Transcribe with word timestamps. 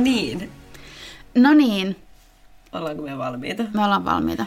No 0.00 0.04
niin, 0.04 0.50
No 1.34 1.54
niin, 1.54 1.96
ollaanko 2.72 3.02
me 3.02 3.18
valmiita? 3.18 3.62
me 3.74 3.84
ollaan 3.84 4.04
valmiita. 4.04 4.46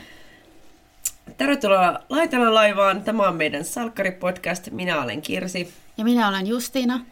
Tervetuloa 1.37 1.99
Laitella 2.09 2.53
laivaan. 2.53 3.01
Tämä 3.03 3.27
on 3.27 3.35
meidän 3.35 3.61
Salkkari-podcast. 3.61 4.71
Minä 4.71 5.01
olen 5.01 5.21
Kirsi. 5.21 5.73
Ja 5.97 6.03
minä 6.03 6.27
olen 6.27 6.47
Justiina. 6.47 7.05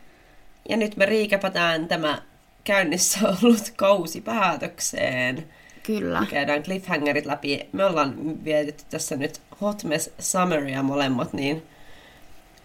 Ja 0.70 0.78
nyt 0.78 0.98
me 0.98 1.06
riikäpätään 1.06 1.88
tämä 1.88 2.22
käynnissä 2.64 3.20
ollut 3.44 3.74
kausi 3.76 4.22
päätökseen. 4.22 5.48
Kyllä. 5.84 6.26
Käydään 6.30 6.64
cliffhangerit 6.64 7.26
läpi. 7.26 7.60
Me 7.72 7.86
ollaan 7.86 8.44
vietetty 8.44 8.84
tässä 8.90 9.16
nyt 9.16 9.42
Hot 9.62 9.84
Mess 9.84 10.10
Summeria 10.20 10.84
molemmat, 10.84 11.34
niin 11.34 11.64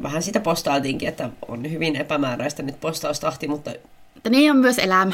vähän 0.03 0.23
sitä 0.23 0.41
postailtiinkin, 0.41 1.09
että 1.09 1.31
on 1.49 1.71
hyvin 1.71 1.97
epämääräistä 1.97 2.63
nyt 2.63 2.81
postaustahti, 2.81 3.49
mutta 3.49 3.71
Mutta 4.15 4.31
niin 4.31 4.51
on 4.51 4.57
myös 4.57 4.79
elämä. 4.79 5.13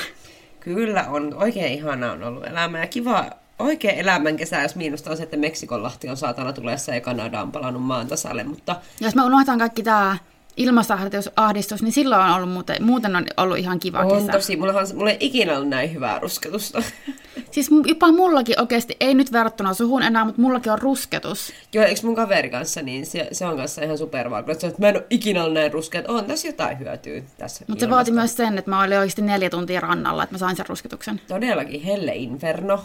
Kyllä 0.65 1.05
on. 1.09 1.34
Oikein 1.34 1.73
ihana 1.73 2.12
on 2.12 2.23
ollut 2.23 2.47
elämä 2.47 2.79
ja 2.79 2.87
kiva 2.87 3.30
oikein 3.59 3.98
elämän 3.98 4.37
kesä, 4.37 4.62
jos 4.62 4.77
miinusta 4.77 5.11
on 5.11 5.16
se, 5.16 5.23
että 5.23 5.37
Meksikonlahti 5.37 6.09
on 6.09 6.16
saatana 6.16 6.53
tulessa 6.53 6.95
ja 6.95 7.01
Kanada 7.01 7.41
on 7.41 7.53
palannut 7.53 7.83
maan 7.83 8.07
tasalle, 8.07 8.45
mutta 8.45 8.77
Jos 9.01 9.15
me 9.15 9.23
unohtan 9.23 9.59
kaikki 9.59 9.83
tämä 9.83 10.17
ilmastoahdistus, 10.56 11.83
niin 11.83 11.92
silloin 11.92 12.23
on 12.23 12.30
ollut 12.30 12.51
muuten, 12.51 12.84
muuten 12.84 13.16
on 13.16 13.27
ollut 13.37 13.59
ihan 13.59 13.79
kiva 13.79 14.01
on 14.01 14.19
kesä. 14.20 14.33
tosi, 14.33 14.56
mullahan, 14.56 14.87
mulla 14.95 15.11
ei 15.11 15.16
ikinä 15.20 15.55
ollut 15.56 15.69
näin 15.69 15.95
hyvää 15.95 16.19
rusketusta. 16.19 16.83
Siis 17.51 17.70
jopa 17.87 18.12
mullakin 18.12 18.61
oikeasti, 18.61 18.97
ei 19.01 19.15
nyt 19.15 19.33
verrattuna 19.33 19.75
suhun 19.75 20.02
enää, 20.02 20.25
mutta 20.25 20.41
mullakin 20.41 20.72
on 20.72 20.78
rusketus. 20.78 21.53
Joo, 21.72 21.84
eikö 21.84 22.00
mun 22.05 22.14
kaveri 22.14 22.50
kanssa, 22.50 22.83
niin 22.83 23.06
se, 23.06 23.28
se 23.33 23.47
on 23.47 23.56
kanssa 23.56 23.83
ihan 23.83 23.98
supervalko. 23.98 24.53
Että 24.53 24.72
mä 24.78 24.89
en 24.89 24.97
ole 24.97 25.06
ikinä 25.11 25.42
ollut 25.42 25.55
näin 25.55 25.72
ruskea, 25.72 25.98
että 25.98 26.12
on 26.12 26.25
tässä 26.25 26.48
jotain 26.48 26.78
hyötyä 26.78 27.22
tässä 27.39 27.64
Mutta 27.69 27.84
se 27.84 27.91
vaati 27.91 28.11
myös 28.11 28.37
sen, 28.37 28.59
että 28.59 28.70
mä 28.70 28.83
olin 28.83 28.98
oikeasti 28.98 29.22
neljä 29.22 29.50
tuntia 29.50 29.81
rannalla, 29.81 30.22
että 30.22 30.34
mä 30.34 30.39
sain 30.39 30.56
sen 30.56 30.66
rusketuksen. 30.69 31.20
Todellakin 31.28 31.83
helle 31.83 32.14
inferno. 32.14 32.84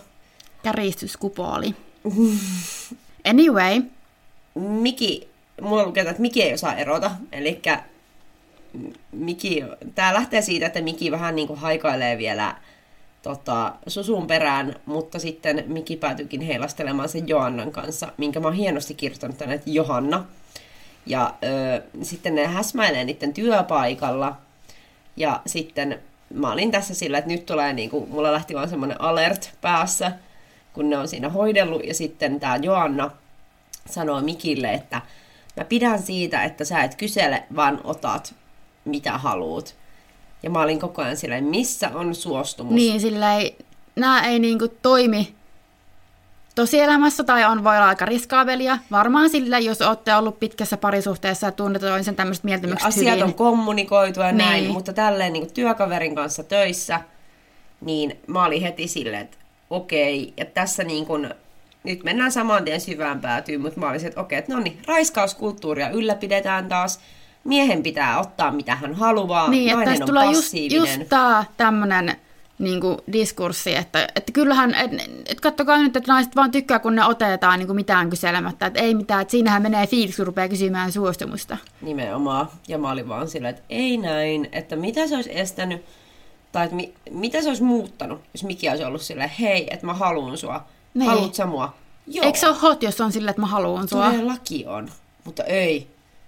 Kärjistyskupooli. 0.63 1.75
Anyway, 3.25 3.81
Miki, 4.55 5.29
mulla 5.61 5.85
lukee, 5.85 6.03
että 6.03 6.21
Miki 6.21 6.43
ei 6.43 6.53
osaa 6.53 6.75
erota. 6.75 7.11
Eli 7.31 7.61
Miki, 9.11 9.63
tää 9.95 10.13
lähtee 10.13 10.41
siitä, 10.41 10.65
että 10.65 10.81
Miki 10.81 11.11
vähän 11.11 11.35
niin 11.35 11.47
kuin 11.47 11.59
haikailee 11.59 12.17
vielä 12.17 12.55
tota, 13.21 13.73
susun 13.87 14.27
perään, 14.27 14.75
mutta 14.85 15.19
sitten 15.19 15.63
Miki 15.67 15.95
päätyykin 15.95 16.41
heilastelemaan 16.41 17.09
sen 17.09 17.27
Johannan 17.27 17.71
kanssa, 17.71 18.11
minkä 18.17 18.39
mä 18.39 18.47
oon 18.47 18.55
hienosti 18.55 18.93
kirjoittanut 18.93 19.37
tänne, 19.37 19.55
että 19.55 19.69
Johanna. 19.69 20.25
Ja 21.05 21.33
ö, 21.43 21.81
sitten 22.01 22.35
ne 22.35 22.47
häsmäilee 22.47 23.05
niiden 23.05 23.33
työpaikalla. 23.33 24.37
Ja 25.15 25.41
sitten 25.45 25.99
mä 26.33 26.51
olin 26.51 26.71
tässä 26.71 26.93
sillä, 26.93 27.17
että 27.17 27.31
nyt 27.31 27.45
tulee 27.45 27.73
niin 27.73 27.89
kuin, 27.89 28.09
mulla 28.09 28.31
lähti 28.31 28.55
vaan 28.55 28.69
semmoinen 28.69 29.01
alert 29.01 29.51
päässä, 29.61 30.11
kun 30.73 30.89
ne 30.89 30.97
on 30.97 31.07
siinä 31.07 31.29
hoidellut. 31.29 31.85
Ja 31.85 31.93
sitten 31.93 32.39
tämä 32.39 32.55
Joanna 32.55 33.11
sanoo 33.85 34.21
Mikille, 34.21 34.73
että 34.73 35.01
mä 35.57 35.63
pidän 35.65 36.01
siitä, 36.01 36.43
että 36.43 36.65
sä 36.65 36.83
et 36.83 36.95
kysele, 36.95 37.43
vaan 37.55 37.81
otat 37.83 38.35
mitä 38.85 39.17
haluut. 39.17 39.75
Ja 40.43 40.49
mä 40.49 40.61
olin 40.61 40.79
koko 40.79 41.01
ajan 41.01 41.17
silleen, 41.17 41.43
missä 41.43 41.91
on 41.93 42.15
suostumus? 42.15 42.73
niin 42.73 43.01
sillä 43.01 43.35
ei, 43.35 43.57
nämä 43.95 44.21
ei 44.27 44.39
niinku 44.39 44.67
toimi 44.67 45.35
tosielämässä 46.55 47.23
tai 47.23 47.45
on 47.45 47.63
voi 47.63 47.75
olla 47.77 47.87
aika 47.87 48.05
riskaabelia. 48.05 48.77
Varmaan 48.91 49.29
sillä, 49.29 49.59
jos 49.59 49.81
olette 49.81 50.15
ollut 50.15 50.39
pitkässä 50.39 50.77
parisuhteessa 50.77 51.47
ja 51.47 51.51
tunnette 51.51 51.87
toisen 51.87 52.15
tämmöiset 52.15 52.43
mieltymykset 52.43 52.87
Asiat 52.87 53.11
hyvin. 53.11 53.23
on 53.23 53.33
kommunikoitu 53.33 54.19
ja 54.19 54.31
näin, 54.31 54.63
Niin. 54.63 54.73
mutta 54.73 54.93
tälleen 54.93 55.33
niin 55.33 55.53
työkaverin 55.53 56.15
kanssa 56.15 56.43
töissä, 56.43 57.01
niin 57.81 58.19
mä 58.27 58.45
olin 58.45 58.61
heti 58.61 58.87
silleen, 58.87 59.21
että 59.21 59.37
okei, 59.69 60.33
ja 60.37 60.45
tässä 60.45 60.83
niin 60.83 61.05
kuin, 61.05 61.33
nyt 61.87 62.03
mennään 62.03 62.31
saman 62.31 62.63
tien 62.65 62.81
syvään 62.81 63.21
päätyyn, 63.21 63.61
mutta 63.61 63.79
mä 63.79 63.87
olin 63.89 63.99
silleen, 63.99 64.09
että 64.11 64.21
okei, 64.21 64.37
että 64.39 64.53
no 64.53 64.59
niin, 64.59 64.77
raiskauskulttuuria 64.87 65.89
ylläpidetään 65.89 66.67
taas, 66.69 66.99
miehen 67.43 67.83
pitää 67.83 68.19
ottaa 68.19 68.51
mitä 68.51 68.75
hän 68.75 68.93
haluaa, 68.93 69.49
Niin, 69.49 69.63
että 69.67 69.75
nainen 69.75 69.91
tästä 69.93 70.03
on 70.03 70.07
tulee 70.07 70.25
just, 70.25 70.37
passiivinen. 70.37 70.99
just 70.99 71.09
tämä 71.09 71.45
tämmöinen 71.57 72.15
niinku, 72.59 72.97
diskurssi, 73.11 73.75
että, 73.75 74.07
että 74.15 74.31
kyllähän, 74.31 74.73
et, 74.75 74.91
et 75.25 75.41
kattokaa 75.41 75.77
nyt, 75.77 75.95
että 75.95 76.11
naiset 76.13 76.35
vaan 76.35 76.51
tykkää, 76.51 76.79
kun 76.79 76.95
ne 76.95 77.05
otetaan 77.05 77.59
niinku, 77.59 77.73
mitään 77.73 78.09
kyselemättä, 78.09 78.65
että 78.65 78.79
ei 78.79 78.95
mitään, 78.95 79.21
että 79.21 79.31
siinähän 79.31 79.61
menee 79.61 79.87
fiiliksi, 79.87 80.17
kun 80.17 80.27
rupeaa 80.27 80.47
kysymään 80.47 80.91
suostumusta. 80.91 81.57
Nimenomaan. 81.81 82.47
Ja 82.67 82.77
mä 82.77 82.91
olin 82.91 83.07
vaan 83.09 83.29
silleen, 83.29 83.49
että 83.55 83.65
ei 83.69 83.97
näin, 83.97 84.49
että 84.51 84.75
mitä 84.75 85.07
se 85.07 85.15
olisi 85.15 85.39
estänyt, 85.39 85.85
tai 86.51 86.63
että 86.63 86.75
mi- 86.75 86.93
mitä 87.11 87.41
se 87.41 87.47
olisi 87.47 87.63
muuttanut, 87.63 88.21
jos 88.33 88.43
Miki 88.43 88.69
olisi 88.69 88.83
ollut 88.83 89.01
silleen, 89.01 89.29
hei, 89.39 89.67
että 89.71 89.85
mä 89.85 89.93
haluan 89.93 90.37
sua. 90.37 90.67
Niin. 90.97 91.09
Haluat 91.09 91.33
sä 91.35 91.45
mua? 91.45 91.73
Joo. 92.07 92.25
Eikö 92.25 92.39
se 92.39 92.47
ole 92.47 92.57
hot, 92.61 92.83
jos 92.83 93.01
on 93.01 93.11
sillä, 93.11 93.29
että 93.29 93.41
mä 93.41 93.47
haluan 93.47 93.87
sua? 93.87 94.05
Todellakin 94.11 94.67
on. 94.69 94.89
Mutta 95.23 95.43
ei, 95.43 95.87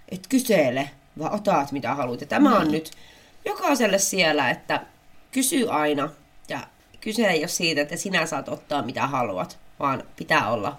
et 0.10 0.28
kysele, 0.30 0.90
vaan 1.20 1.34
otat 1.34 1.72
mitä 1.72 1.96
haluat. 1.96 2.22
Ja 2.22 2.28
tämä 2.28 2.58
on 2.58 2.72
nyt 2.72 2.92
jokaiselle 3.46 4.00
siellä, 4.00 4.50
että 4.50 4.82
kysy 5.32 5.68
aina. 5.70 6.10
Ja 6.50 6.60
kyse 7.02 7.28
ei 7.28 7.40
ole 7.42 7.48
siitä, 7.48 7.82
että 7.82 7.96
sinä 7.98 8.26
saat 8.26 8.50
ottaa 8.50 8.82
mitä 8.82 9.08
haluat, 9.08 9.58
vaan 9.80 10.04
pitää 10.16 10.50
olla 10.52 10.78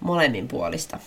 molemmin 0.00 0.48
puolista. 0.48 0.98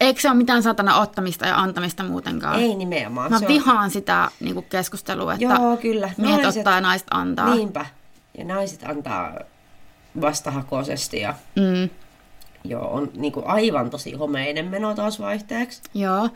Eikö 0.00 0.20
se 0.20 0.28
ole 0.28 0.36
mitään 0.36 0.62
satana 0.62 0.96
ottamista 1.00 1.46
ja 1.46 1.56
antamista 1.58 2.04
muutenkaan? 2.04 2.60
Ei 2.60 2.74
nimenomaan. 2.74 3.30
Mä 3.30 3.38
se 3.38 3.44
on- 3.46 3.52
vihaan 3.52 3.90
sitä 3.90 4.30
niinku, 4.40 4.62
keskustelua, 4.62 5.32
että 5.34 5.44
Joo, 5.44 5.76
kyllä. 5.76 6.10
miehet 6.16 6.42
Naiset- 6.42 6.60
ottaa 6.60 6.74
ja 6.74 6.80
naiset 6.80 7.08
antaa. 7.10 7.54
Niinpä. 7.54 7.86
Ja 8.38 8.44
naiset 8.44 8.80
antaa 8.84 9.32
vastahakoisesti 10.20 11.20
ja 11.20 11.34
Mm, 11.56 11.90
joo, 12.64 12.88
on 12.94 13.10
niinku 13.14 13.42
aivan 13.46 13.90
tosi 13.90 14.12
homeinen 14.14 14.64
meno 14.70 14.94
taas 14.94 15.20
vaihteeksi. 15.20 15.82
joo. 15.94 16.28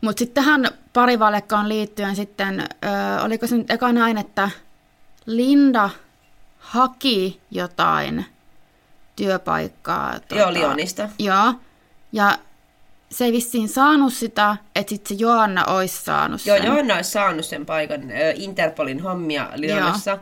Mutta 0.00 0.18
sitten 0.18 0.44
tähän 0.44 0.68
parivalekkaan 0.92 1.68
liittyen 1.68 2.16
sitten, 2.16 2.60
ö, 2.60 2.66
oliko 3.22 3.46
se 3.46 3.56
nyt 3.56 3.70
eka 3.70 3.92
näin, 3.92 4.18
että 4.18 4.50
Linda 5.26 5.90
haki 6.58 7.40
jotain 7.50 8.24
työpaikkaa. 9.16 10.14
Joo, 10.34 10.52
Lionista. 10.52 11.08
Joo, 11.18 11.54
ja 12.12 12.38
se 13.10 13.24
ei 13.24 13.32
vissiin 13.32 13.68
saanut 13.68 14.12
sitä, 14.12 14.56
että 14.76 14.90
sitten 14.90 15.16
se 15.16 15.22
Joanna 15.22 15.64
olisi 15.64 16.04
saanut 16.04 16.46
Joo, 16.46 16.56
sen. 16.56 16.66
Johanna 16.66 16.94
olisi 16.94 17.10
saanut 17.10 17.44
sen 17.44 17.66
paikan 17.66 18.10
ö, 18.10 18.32
Interpolin 18.36 19.00
hommia 19.00 19.48
Lyonassa. 19.54 20.18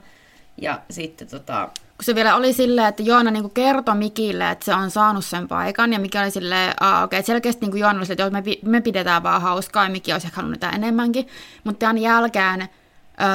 Ja 0.62 0.80
sitten 0.90 1.28
tota, 1.28 1.68
kun 1.96 2.04
se 2.04 2.14
vielä 2.14 2.36
oli 2.36 2.52
silleen, 2.52 2.86
että 2.88 3.02
Joona 3.02 3.30
niinku 3.30 3.48
kertoi 3.48 3.94
Mikille, 3.94 4.50
että 4.50 4.64
se 4.64 4.74
on 4.74 4.90
saanut 4.90 5.24
sen 5.24 5.48
paikan, 5.48 5.92
ja 5.92 5.98
Miki 5.98 6.18
oli 6.18 6.30
silleen, 6.30 6.70
okei, 6.70 7.04
okay. 7.04 7.22
selkeästi 7.22 7.60
niinku 7.60 7.76
Joona 7.76 7.98
oli 7.98 8.06
silleen, 8.06 8.36
että 8.36 8.50
me, 8.64 8.70
me 8.70 8.80
pidetään 8.80 9.22
vaan 9.22 9.42
hauskaa, 9.42 9.84
ja 9.84 9.90
Miki 9.90 10.12
olisi 10.12 10.26
ehkä 10.26 10.36
halunnut 10.36 10.62
jotain 10.62 10.74
enemmänkin, 10.74 11.28
mutta 11.64 11.78
tämän 11.78 11.98
jälkeen 11.98 12.68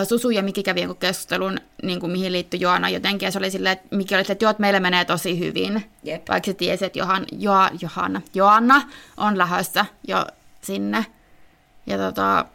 Susu 0.09 0.29
ja 0.29 0.43
Miki 0.43 0.63
kävi 0.63 0.81
jonkun 0.81 0.97
keskustelun, 0.97 1.57
niinku, 1.83 2.07
mihin 2.07 2.31
liittyi 2.31 2.59
Joana 2.59 2.89
jotenkin, 2.89 3.25
ja 3.25 3.31
se 3.31 3.37
oli 3.37 3.51
silleen, 3.51 3.73
että 3.73 3.95
Miki 3.95 4.15
oli 4.15 4.23
silleen, 4.23 4.33
että 4.33 4.45
joo, 4.45 4.51
että 4.51 4.61
meille 4.61 4.79
menee 4.79 5.05
tosi 5.05 5.39
hyvin, 5.39 5.85
Jep. 6.03 6.29
vaikka 6.29 6.45
se 6.45 6.53
tiesi, 6.53 6.85
että 6.85 6.99
Johan, 6.99 7.25
jo, 7.31 7.51
Johanna, 7.81 8.21
Joanna 8.33 8.81
on 9.17 9.37
lähdössä 9.37 9.85
jo 10.07 10.25
sinne, 10.61 11.05
ja 11.87 11.97
tota, 11.97 12.45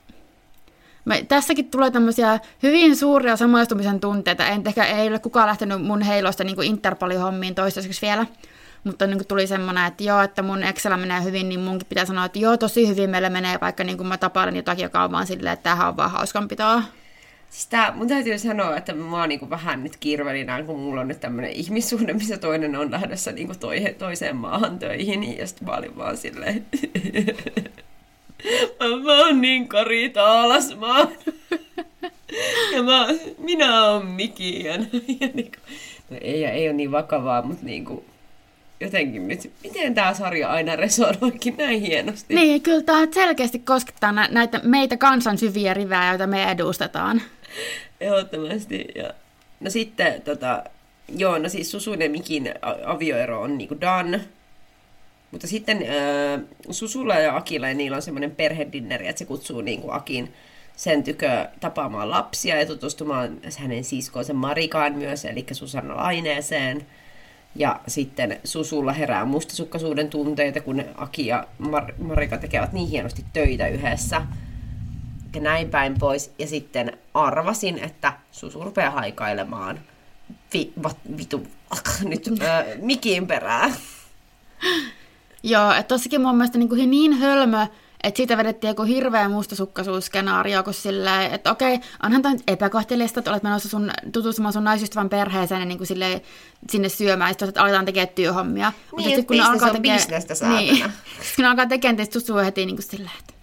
me, 1.07 1.25
tässäkin 1.29 1.71
tulee 1.71 1.91
tämmöisiä 1.91 2.41
hyvin 2.63 2.97
suuria 2.97 3.37
samaistumisen 3.37 4.01
tunteita. 4.01 4.47
En 4.47 4.63
ehkä 4.67 4.85
ei 4.85 5.09
ole 5.09 5.19
kukaan 5.19 5.49
lähtenyt 5.49 5.83
mun 5.83 6.03
heilosta 6.03 6.45
niin 6.45 6.63
Interpolin 6.63 7.21
hommiin 7.21 7.55
toistaiseksi 7.55 8.07
vielä. 8.07 8.27
Mutta 8.85 9.07
niin 9.07 9.19
kuin 9.19 9.27
tuli 9.27 9.47
semmoinen, 9.47 9.87
että 9.87 10.05
joo, 10.05 10.21
että 10.21 10.43
mun 10.43 10.63
Excel 10.63 10.97
menee 10.97 11.25
hyvin, 11.25 11.49
niin 11.49 11.61
munkin 11.61 11.89
pitää 11.89 12.05
sanoa, 12.05 12.25
että 12.25 12.39
joo, 12.39 12.57
tosi 12.57 12.89
hyvin 12.89 13.11
meillä 13.11 13.31
menee, 13.31 13.59
vaikka 13.61 13.85
niin 13.85 13.97
kuin 13.97 14.07
mä 14.07 14.19
tapailen 14.19 14.57
jotakin, 14.57 14.83
joka 14.83 15.05
on 15.05 15.13
vaan 15.13 15.27
silleen, 15.27 15.53
että 15.53 15.63
tämähän 15.63 15.89
on 15.89 15.97
vaan 15.97 16.11
hauskanpitoa. 16.11 16.83
siis 17.51 17.67
tää, 17.67 17.93
mun 17.93 18.09
täytyy 18.09 18.39
sanoa, 18.39 18.77
että 18.77 18.93
mä 18.93 19.21
oon 19.21 19.29
niinku 19.29 19.51
vähän 19.51 19.85
nyt 19.85 19.97
kirvelinään, 19.97 20.67
kun 20.67 20.81
mulla 20.81 21.01
on 21.01 21.09
nyt 21.09 21.21
tämmönen 21.21 21.51
ihmissuhde, 21.51 22.13
missä 22.13 22.39
toinen 22.39 22.77
on 22.77 22.91
lähdössä 22.91 23.33
niinku 23.33 23.55
toi, 23.61 23.95
toiseen 23.99 24.37
maahan 24.37 24.79
töihin. 24.79 25.39
Ja 25.39 25.47
sitten 25.47 25.69
mä 25.69 25.77
olin 25.77 25.97
vaan 25.97 26.17
silleen, 26.17 26.67
mä, 29.05 29.19
oon 29.19 29.41
niin 29.41 29.69
Kari 29.69 30.11
Taalasmaa. 30.11 31.09
ja 32.75 32.83
mä, 32.83 33.07
minä 33.39 33.85
oon 33.85 34.07
Miki. 34.07 34.65
Ja, 34.65 34.73
ja 35.21 35.29
niinku, 35.35 35.59
no 36.11 36.17
ei, 36.21 36.41
ja 36.41 36.51
ei 36.51 36.69
ole 36.69 36.77
niin 36.77 36.93
vakavaa, 36.93 37.43
mutta 37.43 37.65
niinku, 37.65 38.05
jotenkin 38.81 39.29
nyt, 39.29 39.51
miten 39.65 39.95
tämä 39.95 40.15
sarja 40.15 40.51
aina 40.51 40.77
resonoikin 40.77 41.57
näin 41.57 41.81
hienosti. 41.81 42.35
Niin, 42.35 42.63
kyllä 42.63 42.83
tämä 42.83 43.07
selkeästi 43.15 43.59
koskettaa 43.59 44.13
nä- 44.13 44.29
näitä 44.31 44.61
meitä 44.63 44.97
kansan 44.97 45.39
syviä 45.39 45.75
rivejä, 45.75 46.09
joita 46.09 46.27
me 46.27 46.51
edustetaan. 46.51 47.23
Ehdottomasti. 48.01 48.89
Ja... 48.95 49.11
No 49.61 49.71
sitten, 49.71 50.23
tota, 50.23 50.65
joo, 51.17 51.39
no 51.39 51.49
siis 51.49 51.71
Susun 51.71 52.03
ja 52.03 52.11
Mikin 52.11 52.55
avioero 52.87 53.41
on 53.41 53.59
niinku 53.59 53.81
done. 53.81 54.21
Mutta 55.37 55.47
sitten 55.47 55.77
äh, 55.77 56.41
Susulla 56.71 57.15
ja 57.15 57.37
Akilla, 57.37 57.69
ja 57.69 57.75
niillä 57.75 57.97
on 57.97 58.03
semmoinen 58.03 58.31
perhedinneri, 58.31 59.09
että 59.09 59.19
se 59.19 59.25
kutsuu 59.25 59.61
niinku 59.61 59.91
Akin 59.91 60.33
sen 60.77 61.03
tykö 61.03 61.49
tapaamaan 61.61 62.11
lapsia 62.11 62.61
ja 62.61 62.67
tutustumaan 62.67 63.39
hänen 63.59 63.85
siskoonsa 63.85 64.35
Marikaan 64.35 64.95
myös, 64.95 65.25
eli 65.25 65.47
Susanna 65.53 65.97
Laineeseen. 65.97 66.87
Ja 67.55 67.81
sitten 67.87 68.41
Susulla 68.45 68.93
herää 68.93 69.25
mustasukkaisuuden 69.25 70.11
tunteita, 70.11 70.61
kun 70.61 70.85
Aki 70.95 71.27
ja 71.27 71.47
Mar- 71.63 71.95
Marika 72.03 72.39
tekevät 72.39 72.73
niin 72.73 72.89
hienosti 72.89 73.25
töitä 73.33 73.69
yhdessä. 73.69 74.23
Ja 75.35 75.41
näin 75.41 75.71
päin 75.71 75.99
pois. 75.99 76.33
Ja 76.39 76.47
sitten 76.47 76.99
arvasin, 77.15 77.79
että 77.79 78.13
Susu 78.33 78.65
rupeaa 78.65 78.91
haikailemaan 78.91 79.81
vi- 80.55 80.73
va- 80.83 81.17
vitu, 81.19 81.47
nyt 82.05 82.29
äh, 82.43 82.65
mikin 82.81 83.27
perään. 83.27 83.75
Joo, 85.47 85.71
että 85.73 85.95
tossakin 85.95 86.21
mun 86.21 86.37
mielestä 86.37 86.59
niin, 86.59 86.91
niin 86.91 87.13
hölmö, 87.13 87.67
että 88.03 88.17
siitä 88.17 88.37
vedettiin 88.37 88.69
joku 88.69 88.83
hirveä 88.83 89.29
mustasukkaisuusskenaario, 89.29 90.63
kun 90.63 90.75
silleen, 90.75 91.33
että 91.35 91.51
okei, 91.51 91.81
onhan 92.03 92.23
tämä 92.23 92.33
nyt 92.35 92.43
epäkohteliasta, 92.47 93.21
että 93.21 93.31
olet 93.31 93.43
menossa 93.43 93.69
sun, 93.69 93.91
tutustumaan 94.13 94.53
sun 94.53 94.65
naisystävän 94.65 95.09
perheeseen 95.09 95.61
ja 95.61 95.65
niin 95.65 95.79
kuin 95.79 95.89
silleen, 95.89 96.21
sinne 96.71 96.89
syömään, 96.89 97.31
ja 97.31 97.47
sitten 97.47 97.63
aletaan 97.63 97.85
tekemään 97.85 98.15
työhommia. 98.15 98.73
Niin, 98.97 99.11
että 99.11 99.27
kun 99.27 99.37
ne 99.37 99.43
business 99.43 99.63
on 99.63 99.71
tekee- 99.71 99.95
bisnestä, 99.95 100.35
saatana. 100.35 100.61
niin, 100.61 100.83
kun 101.37 101.43
ne 101.43 101.47
alkaa 101.49 101.67
tekemään, 101.67 101.97
niin 101.97 102.13
susuu 102.13 102.37
heti 102.37 102.67
niin 102.67 102.77
kuin 102.77 102.87
silleen, 102.87 103.13
että 103.21 103.35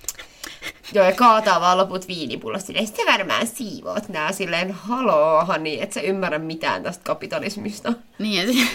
Joo, 0.94 1.06
ja 1.06 1.12
kaataa 1.12 1.62
vaan 1.62 1.78
loput 1.78 2.08
viinipullosta 2.08 2.68
silleen, 2.68 2.88
sitten 2.88 3.06
varmaan 3.06 3.48
siivoot 3.48 4.10
nää 4.10 4.32
silleen, 4.32 4.72
haloo, 4.72 5.46
hani, 5.46 5.82
et 5.82 5.94
sä 5.94 6.02
ymmärrä 6.02 6.40
mitään 6.40 6.84
tästä 6.84 7.04
kapitalismista. 7.04 7.94
Niin, 8.20 8.60
ja 8.60 8.66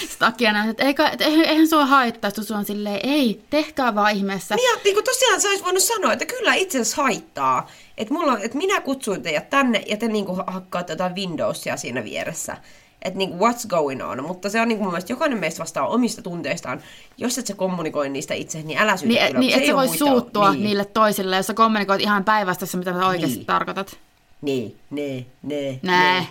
sitten 0.00 0.28
Akia 0.28 0.52
näin, 0.52 0.70
että 0.70 0.84
eikä, 0.84 1.08
et 1.08 1.20
eihän 1.20 1.68
sua 1.68 1.86
haittaa, 1.86 2.30
Susu 2.30 2.54
on 2.54 2.64
silleen, 2.64 3.00
ei, 3.02 3.42
tehkää 3.50 3.94
vaan 3.94 4.12
ihmeessä. 4.12 4.54
Niin, 4.54 4.70
ja 4.70 4.80
niin 4.84 4.94
kuin 4.94 5.04
tosiaan 5.04 5.40
sä 5.40 5.48
olisit 5.48 5.64
voinut 5.64 5.82
sanoa, 5.82 6.12
että 6.12 6.26
kyllä 6.26 6.54
itse 6.54 6.80
asiassa 6.80 7.02
haittaa. 7.02 7.70
Että, 7.98 8.14
mulla, 8.14 8.38
että 8.38 8.58
minä 8.58 8.80
kutsuin 8.80 9.22
teidät 9.22 9.50
tänne 9.50 9.82
ja 9.86 9.96
te 9.96 10.08
niin 10.08 10.24
kuin 10.24 10.40
hakkaatte 10.46 10.92
jotain 10.92 11.14
Windowsia 11.14 11.76
siinä 11.76 12.04
vieressä. 12.04 12.56
Että 13.04 13.18
niin 13.18 13.30
what's 13.30 13.66
going 13.68 14.04
on. 14.10 14.24
Mutta 14.24 14.48
se 14.50 14.60
on 14.60 14.68
niin 14.68 14.78
kuin 14.78 14.84
mun 14.86 14.92
mielestä 14.92 15.12
jokainen 15.12 15.38
meistä 15.38 15.60
vastaa 15.60 15.86
omista 15.86 16.22
tunteistaan. 16.22 16.80
Jos 17.16 17.38
et 17.38 17.46
sä 17.46 17.54
kommunikoi 17.54 18.08
niistä 18.08 18.34
itse, 18.34 18.62
niin 18.62 18.78
älä 18.78 18.96
syytä 18.96 19.14
Niin, 19.14 19.26
kyllä. 19.26 19.40
niin 19.40 19.52
Se 19.52 19.60
ei 19.60 19.66
sä 19.66 19.74
voi 19.76 19.96
suuttua 19.96 20.52
niin. 20.52 20.64
niille 20.64 20.84
toisille, 20.84 21.36
jos 21.36 21.46
sä 21.46 21.54
kommunikoit 21.54 22.00
ihan 22.00 22.24
päivästä, 22.24 22.66
mitä 22.76 22.92
sä 22.92 23.06
oikeasti 23.06 23.36
Niin. 23.36 23.46
tarkoitat. 23.46 23.96
Niin, 24.42 24.76
ne, 24.90 25.26
ne, 25.42 25.78
ne, 25.82 26.26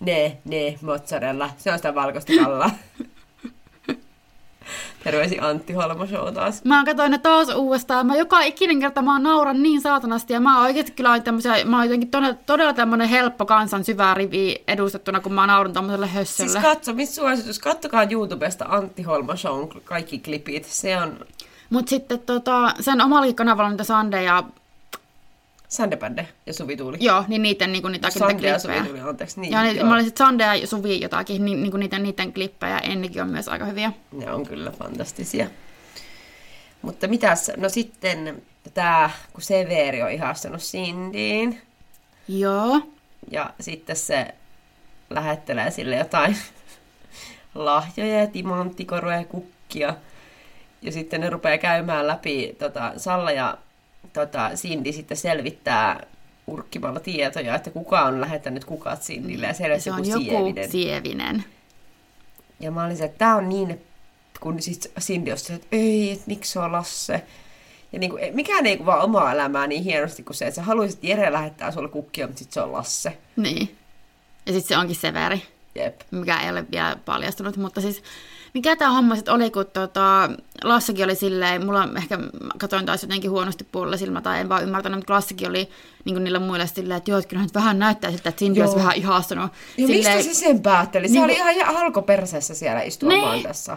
ne, 0.00 0.36
ne, 0.44 0.78
mozzarella. 0.82 1.50
Se 1.56 1.72
on 1.72 1.78
sitä 1.78 1.94
valkoista 1.94 2.32
kallaa. 2.42 2.70
Terveisi 5.06 5.38
Antti 5.40 5.72
Holmo 5.72 6.06
Show 6.06 6.34
taas. 6.34 6.64
Mä 6.64 6.84
katsoin 6.84 7.10
ne 7.10 7.18
taas 7.18 7.48
uudestaan. 7.48 8.06
Mä 8.06 8.16
joka 8.16 8.40
ikinen 8.40 8.80
kerta 8.80 9.02
mä 9.02 9.18
nauran 9.18 9.62
niin 9.62 9.80
saatanasti 9.80 10.32
ja 10.32 10.40
mä 10.40 10.56
oon 10.56 10.66
oikeasti 10.66 10.92
kyllä 10.92 11.10
olen 11.10 11.22
tämmösiä, 11.22 11.64
mä 11.64 11.76
oon 11.76 11.86
jotenkin 11.86 12.10
todella, 12.10 12.36
todella 12.46 12.72
tämmönen 12.72 13.08
helppo 13.08 13.46
kansan 13.46 13.84
syvä 13.84 14.14
rivi 14.14 14.64
edustettuna, 14.68 15.20
kun 15.20 15.32
mä 15.32 15.46
naurun 15.46 15.72
tommoselle 15.72 16.06
hössölle. 16.06 16.50
Siis 16.50 16.64
katso, 16.64 16.92
missä 16.92 17.14
suositus, 17.14 17.58
kattokaa 17.58 18.06
YouTubesta 18.10 18.64
Antti 18.68 19.02
Holmo 19.02 19.36
Shown 19.36 19.68
kaikki 19.84 20.18
klipit. 20.18 20.64
Se 20.64 20.96
on 20.96 21.18
Mut 21.70 21.88
sitten 21.88 22.18
tota, 22.18 22.74
sen 22.80 23.00
omalla 23.00 23.32
kanavalla 23.32 23.70
niitä 23.70 23.84
Sande 23.84 24.22
ja, 24.22 24.42
Sandebande 25.68 26.28
ja 26.46 26.52
Suvi 26.52 26.76
Tuuli. 26.76 26.96
joo, 27.00 27.24
niin 27.28 27.42
niiden 27.42 27.72
niinku 27.72 27.88
niitä 27.88 28.10
Sande 28.10 28.48
ja 28.48 28.58
Suvi 28.58 28.72
klippejä. 28.72 28.92
Tuuli, 28.94 29.08
anteeksi. 29.10 29.40
Niin, 29.40 29.52
Ja 29.52 29.62
niin, 29.62 29.76
joo. 29.76 29.86
mä 29.86 29.94
olin 29.94 30.12
Sande 30.18 30.44
ja 30.44 30.66
Suvi 30.66 31.00
jotakin, 31.00 31.44
niin, 31.44 31.62
niin 31.62 31.70
kuin 31.70 31.80
niiden, 31.80 32.02
niiden 32.02 32.32
klippejä 32.32 32.78
ennenkin 32.78 33.22
on 33.22 33.28
myös 33.28 33.48
aika 33.48 33.64
hyviä. 33.64 33.92
Ne 34.12 34.30
on 34.32 34.46
kyllä 34.46 34.70
fantastisia. 34.70 35.46
Mutta 36.82 37.08
mitäs, 37.08 37.50
no 37.56 37.68
sitten 37.68 38.42
tämä, 38.74 39.10
kun 39.32 39.42
Severi 39.42 40.02
on 40.02 40.10
ihastanut 40.10 40.62
Sindin, 40.62 41.62
Joo. 42.28 42.80
ja 43.30 43.50
sitten 43.60 43.96
se 43.96 44.34
lähettelee 45.10 45.70
sille 45.70 45.96
jotain 45.96 46.36
lahjoja 47.54 48.20
ja 48.20 48.26
timanttikoruja 48.26 49.16
ja 49.16 49.24
kukkia. 49.24 49.94
Ja 50.82 50.92
sitten 50.92 51.20
ne 51.20 51.30
rupeaa 51.30 51.58
käymään 51.58 52.06
läpi, 52.06 52.56
tota, 52.58 52.92
Salla 52.96 53.30
ja 53.32 53.58
tota, 54.12 54.50
Cindy 54.54 54.92
sitten 54.92 55.16
selvittää 55.16 56.06
urkkimalla 56.46 57.00
tietoja, 57.00 57.54
että 57.54 57.70
kuka 57.70 58.02
on 58.02 58.20
lähettänyt 58.20 58.64
kukat 58.64 59.00
Cindylle, 59.00 59.46
ja 59.46 59.54
siellä 59.54 59.78
Se 59.78 59.92
on 59.92 60.08
joku 60.08 60.24
sievinen. 60.24 60.70
sievinen. 60.70 61.44
Ja 62.60 62.70
mä 62.70 62.84
olin 62.84 62.96
se, 62.96 63.04
että 63.04 63.18
tää 63.18 63.36
on 63.36 63.48
niin, 63.48 63.80
kun 64.40 64.62
sit 64.62 64.92
Cindy 65.00 65.30
on 65.30 65.38
se, 65.38 65.54
että 65.54 65.66
ei, 65.72 66.10
että 66.10 66.24
miksi 66.26 66.52
se 66.52 66.58
on 66.58 66.72
Lasse. 66.72 67.22
Ja 67.92 67.98
niin 67.98 68.10
kuin, 68.10 68.34
mikään 68.34 68.66
ei 68.66 68.76
kuvaa 68.76 69.02
omaa 69.04 69.32
elämää 69.32 69.66
niin 69.66 69.82
hienosti 69.84 70.22
kuin 70.22 70.36
se, 70.36 70.44
että 70.46 70.56
sä 70.56 70.62
haluaisit, 70.62 71.04
Jere 71.04 71.32
lähettää 71.32 71.70
sulle 71.70 71.88
kukkia, 71.88 72.26
mutta 72.26 72.38
sit 72.38 72.52
se 72.52 72.60
on 72.60 72.72
Lasse. 72.72 73.18
Niin. 73.36 73.76
Ja 74.46 74.52
sitten 74.52 74.68
se 74.68 74.76
onkin 74.76 74.96
Severi. 74.96 75.42
Jep. 75.74 76.00
mikä 76.10 76.40
ei 76.40 76.50
ole 76.50 76.64
vielä 76.70 76.96
paljastunut, 77.04 77.56
mutta 77.56 77.80
siis 77.80 78.02
mikä 78.56 78.76
tämä 78.76 78.90
homma 78.90 79.16
sitten 79.16 79.34
oli, 79.34 79.50
kun 79.50 79.66
tota, 79.72 80.30
Lassakin 80.64 81.04
oli 81.04 81.14
silleen, 81.14 81.66
mulla 81.66 81.88
ehkä 81.96 82.16
mä 82.16 82.50
katsoin 82.58 82.86
taas 82.86 83.02
jotenkin 83.02 83.30
huonosti 83.30 83.64
puolella 83.64 83.96
silmä 83.96 84.20
tai 84.20 84.40
en 84.40 84.48
vaan 84.48 84.62
ymmärtänyt, 84.62 84.98
mutta 84.98 85.12
Lassakin 85.12 85.48
oli 85.48 85.68
niin 86.04 86.24
niillä 86.24 86.38
muille 86.38 86.66
silleen, 86.66 86.98
että 86.98 87.10
joo, 87.10 87.18
että 87.18 87.28
kyllä 87.28 87.42
nyt 87.42 87.54
vähän 87.54 87.78
näyttää 87.78 88.10
siltä, 88.10 88.28
että 88.28 88.38
Cindy 88.38 88.60
olisi 88.60 88.76
vähän 88.76 88.96
ihastunut. 88.96 89.52
Ja 89.76 89.86
mistä 89.88 90.22
se 90.22 90.34
sen 90.34 90.62
päätteli? 90.62 91.08
Se 91.08 91.12
Niin 91.12 91.24
oli 91.24 91.32
ihan 91.56 91.74
halkoperseessä 91.74 92.54
siellä 92.54 92.82
istua 92.82 93.08
Niin. 93.08 93.22
vaan 93.22 93.42
tässä. 93.42 93.76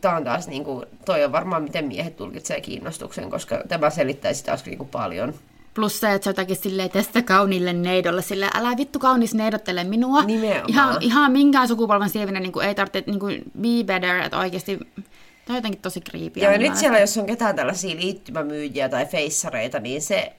Tämä 0.00 0.16
on 0.16 0.24
taas 0.24 0.48
niin 0.48 0.64
kuin, 0.64 0.86
toi 1.04 1.24
on 1.24 1.32
varmaan 1.32 1.62
miten 1.62 1.84
miehet 1.84 2.16
tulkitsee 2.16 2.60
kiinnostuksen, 2.60 3.30
koska 3.30 3.62
tämä 3.68 3.90
selittäisi 3.90 4.44
taas 4.44 4.64
niin 4.64 4.78
kuin 4.78 4.88
paljon. 4.88 5.34
Plus 5.74 6.00
se, 6.00 6.12
että 6.12 6.24
se 6.24 6.30
jotakin 6.30 6.56
silleen 6.56 6.90
tästä 6.90 7.22
kauniille 7.22 7.72
neidolle, 7.72 8.22
sille 8.22 8.50
älä 8.54 8.76
vittu 8.76 8.98
kaunis 8.98 9.34
neidottele 9.34 9.84
minua. 9.84 10.22
Nimenomaan. 10.22 10.68
Ihan, 10.68 10.96
ihan 11.00 11.32
minkään 11.32 11.68
sukupolven 11.68 12.10
sievinen 12.10 12.42
niin 12.42 12.52
kuin 12.52 12.66
ei 12.66 12.74
tarvitse 12.74 13.02
niin 13.06 13.20
kuin 13.20 13.42
be 13.60 13.84
better, 13.86 14.16
että 14.16 14.38
oikeasti 14.38 14.78
tämä 15.44 15.54
on 15.54 15.56
jotenkin 15.56 15.80
tosi 15.80 16.00
creepy. 16.00 16.40
Ja 16.40 16.58
nyt 16.58 16.76
siellä, 16.76 16.98
jos 16.98 17.18
on 17.18 17.26
ketään 17.26 17.56
tällaisia 17.56 17.96
liittymämyyjiä 17.96 18.88
tai 18.88 19.06
feissareita, 19.06 19.80
niin 19.80 20.02
se 20.02 20.32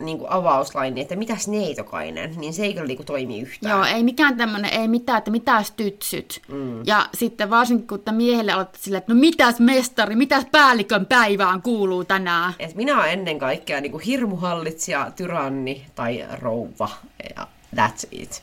niin 0.00 0.18
kuin 0.18 0.30
avauslaini, 0.30 1.00
että 1.00 1.16
mitäs 1.16 1.48
neitokainen, 1.48 2.34
niin 2.36 2.52
se 2.52 2.62
ei 2.62 2.74
kyllä 2.74 2.86
niin 2.86 2.96
kuin 2.96 3.06
toimi 3.06 3.40
yhtään. 3.40 3.76
Joo, 3.76 3.84
ei 3.84 4.02
mikään 4.02 4.36
tämmöinen, 4.36 4.72
ei 4.72 4.88
mitään, 4.88 5.18
että 5.18 5.30
mitäs 5.30 5.70
tytsyt. 5.70 6.42
Mm. 6.48 6.82
Ja 6.86 7.06
sitten 7.14 7.50
varsinkin 7.50 7.86
kun 7.86 8.14
miehelle 8.14 8.52
aloittaa 8.52 8.82
silleen, 8.82 8.98
että 8.98 9.14
no 9.14 9.20
mitäs 9.20 9.60
mestari, 9.60 10.16
mitäs 10.16 10.44
päällikön 10.52 11.06
päivään 11.06 11.62
kuuluu 11.62 12.04
tänään. 12.04 12.54
Et 12.58 12.74
minä 12.74 12.98
olen 12.98 13.10
ennen 13.10 13.38
kaikkea 13.38 13.80
niin 13.80 13.92
kuin 13.92 14.04
hirmuhallitsija, 14.04 15.10
tyranni 15.16 15.86
tai 15.94 16.24
rouva. 16.40 16.88
Ja 17.36 17.46
that's 17.76 18.08
it. 18.10 18.42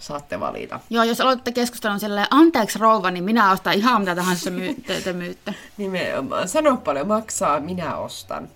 Saatte 0.00 0.40
valita. 0.40 0.80
Joo, 0.90 1.04
jos 1.04 1.20
aloitatte 1.20 1.52
keskustelun 1.52 2.00
silleen, 2.00 2.26
anteeksi 2.30 2.78
rouva, 2.78 3.10
niin 3.10 3.24
minä 3.24 3.52
ostan 3.52 3.72
ihan 3.72 4.00
mitä 4.00 4.14
tahansa 4.14 4.50
myy- 4.50 4.74
te 5.04 5.12
myytte. 5.12 5.54
Nimenomaan. 5.76 6.48
Sano 6.48 6.76
paljon 6.76 7.06
maksaa, 7.06 7.60
minä 7.60 7.96
ostan. 7.96 8.48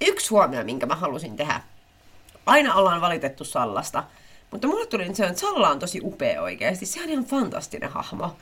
Yksi 0.00 0.30
huomio, 0.30 0.64
minkä 0.64 0.86
mä 0.86 0.94
halusin 0.94 1.36
tehdä. 1.36 1.60
Aina 2.46 2.74
ollaan 2.74 3.00
valitettu 3.00 3.44
Sallasta. 3.44 4.04
Mutta 4.50 4.66
mulle 4.66 4.86
tuli 4.86 5.04
nyt 5.04 5.16
se, 5.16 5.26
että 5.26 5.40
Salla 5.40 5.68
on 5.68 5.78
tosi 5.78 6.00
upea 6.02 6.42
oikeasti. 6.42 6.86
Se 6.86 7.02
on 7.02 7.08
ihan 7.08 7.24
fantastinen 7.24 7.90
hahmo. 7.90 8.36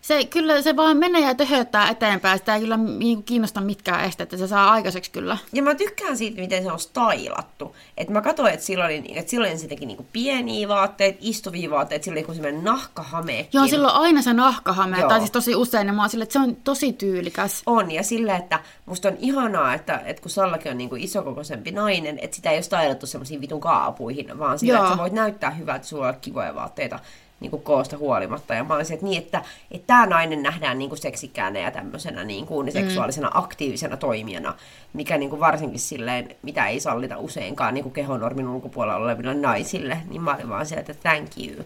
Se 0.00 0.24
kyllä, 0.24 0.62
se 0.62 0.76
vaan 0.76 0.96
menee 0.96 1.20
ja 1.20 1.34
töhöttää 1.34 1.90
eteenpäin. 1.90 2.38
Sitä 2.38 2.54
ei 2.54 2.60
kyllä 2.60 2.76
niinku 2.76 3.22
kiinnosta 3.22 3.60
mitkään 3.60 4.04
esteet, 4.04 4.32
että 4.32 4.36
se 4.36 4.48
saa 4.48 4.70
aikaiseksi 4.70 5.10
kyllä. 5.10 5.36
Ja 5.52 5.62
mä 5.62 5.74
tykkään 5.74 6.16
siitä, 6.16 6.40
miten 6.40 6.62
se 6.62 6.72
on 6.72 6.78
stylattu. 6.78 7.76
Että 7.96 8.12
mä 8.12 8.20
katsoin, 8.20 8.54
että 8.54 8.66
sillä 8.66 8.84
oli, 8.84 9.04
että 9.14 9.30
sillä 9.30 9.42
oli 9.42 9.50
ensinnäkin 9.50 9.88
niinku 9.88 10.06
pieniä 10.12 10.68
vaatteita, 10.68 11.18
istuvia 11.22 11.70
vaatteita, 11.70 12.04
sillä 12.04 12.14
oli 12.14 12.20
joku 12.20 12.34
semmoinen 12.34 12.64
nahkahame. 12.64 13.48
Joo, 13.52 13.66
silloin 13.66 13.94
on 13.94 14.00
aina 14.00 14.22
se 14.22 14.32
nahkahame, 14.32 14.98
Joo. 14.98 15.08
tai 15.08 15.18
siis 15.18 15.30
tosi 15.30 15.54
usein, 15.54 15.86
ja 15.86 15.92
mä 15.92 16.02
oon 16.02 16.10
silleen, 16.10 16.24
että 16.24 16.32
se 16.32 16.38
on 16.38 16.56
tosi 16.56 16.92
tyylikäs. 16.92 17.62
On, 17.66 17.90
ja 17.90 18.02
sillä, 18.02 18.36
että 18.36 18.60
musta 18.86 19.08
on 19.08 19.16
ihanaa, 19.18 19.74
että, 19.74 20.02
että 20.04 20.22
kun 20.22 20.30
Sallakin 20.30 20.72
on 20.72 20.78
niin 20.78 20.90
kuin 20.90 21.02
isokokoisempi 21.02 21.70
nainen, 21.70 22.18
että 22.22 22.36
sitä 22.36 22.50
ei 22.50 22.56
ole 22.56 22.62
stylattu 22.62 23.06
semmoisiin 23.06 23.40
vitun 23.40 23.60
kaapuihin, 23.60 24.38
vaan 24.38 24.58
sillä, 24.58 24.72
Joo. 24.72 24.82
että 24.82 24.96
sä 24.96 25.02
voit 25.02 25.12
näyttää 25.12 25.50
hyvältä, 25.50 25.76
että 25.76 25.88
sulla 25.88 26.08
on 26.08 26.14
kivoja 26.20 26.54
vaatteita 26.54 26.98
niin 27.40 27.50
kuin 27.50 27.62
koosta 27.62 27.98
huolimatta. 27.98 28.54
Ja 28.54 28.64
mä 28.64 28.74
olisin, 28.74 28.94
että 28.94 29.06
niin, 29.06 29.22
että, 29.22 29.42
että 29.70 29.86
tämä 29.86 30.06
nainen 30.06 30.42
nähdään 30.42 30.78
niin 30.78 30.88
kuin 30.88 30.98
seksikkäänä 30.98 31.58
ja 31.58 31.70
tämmöisenä 31.70 32.24
niin 32.24 32.46
kuin 32.46 32.72
seksuaalisena 32.72 33.30
aktiivisena 33.34 33.96
toimijana, 33.96 34.54
mikä 34.92 35.18
niin 35.18 35.30
kuin 35.30 35.40
varsinkin 35.40 35.80
silleen, 35.80 36.36
mitä 36.42 36.66
ei 36.66 36.80
sallita 36.80 37.18
useinkaan 37.18 37.74
niin 37.74 37.82
kuin 37.84 37.92
kehonormin 37.92 38.48
ulkopuolella 38.48 39.04
oleville 39.04 39.34
naisille, 39.34 39.98
niin 40.08 40.22
mä 40.22 40.34
olin 40.34 40.48
vaan 40.48 40.66
sieltä, 40.66 40.92
että 40.92 41.08
thank 41.10 41.30
you. 41.38 41.64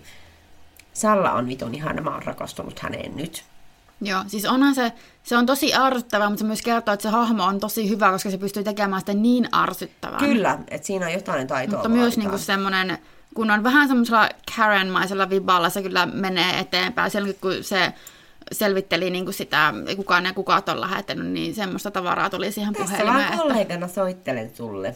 Salla 0.92 1.32
on 1.32 1.48
vitun 1.48 1.74
ihana, 1.74 2.02
mä 2.02 2.10
oon 2.10 2.22
rakastunut 2.22 2.78
häneen 2.78 3.16
nyt. 3.16 3.44
Joo, 4.00 4.24
siis 4.26 4.44
onhan 4.44 4.74
se, 4.74 4.92
se 5.22 5.36
on 5.36 5.46
tosi 5.46 5.74
ärsyttävää, 5.74 6.28
mutta 6.28 6.40
se 6.40 6.46
myös 6.46 6.62
kertoo, 6.62 6.94
että 6.94 7.02
se 7.02 7.08
hahmo 7.08 7.44
on 7.44 7.60
tosi 7.60 7.88
hyvä, 7.88 8.10
koska 8.10 8.30
se 8.30 8.38
pystyy 8.38 8.64
tekemään 8.64 9.00
sitä 9.00 9.14
niin 9.14 9.48
ärsyttävää. 9.54 10.18
Kyllä, 10.18 10.58
että 10.68 10.86
siinä 10.86 11.06
on 11.06 11.12
jotain 11.12 11.46
taitoa 11.46 11.76
Mutta 11.76 11.88
myös 11.88 12.18
niinku 12.18 12.38
semmoinen, 12.38 12.98
kun 13.34 13.50
on 13.50 13.64
vähän 13.64 13.88
semmoisella 13.88 14.28
Karen-maisella 14.56 15.30
viballa, 15.30 15.70
se 15.70 15.82
kyllä 15.82 16.06
menee 16.06 16.58
eteenpäin. 16.58 17.10
Silloin 17.10 17.36
kun 17.40 17.52
se 17.60 17.92
selvitteli 18.52 19.10
niinku 19.10 19.32
sitä, 19.32 19.74
kukaan 19.96 20.24
ja 20.24 20.32
kukaan 20.32 20.62
on 20.68 20.80
lähettänyt, 20.80 21.26
niin 21.26 21.54
semmoista 21.54 21.90
tavaraa 21.90 22.30
tuli 22.30 22.52
siihen 22.52 22.74
Tässä 22.74 22.96
puhelimeen. 22.96 23.38
vaan 23.38 23.48
kollegana 23.48 23.88
soittelen 23.88 24.50
sulle. 24.56 24.94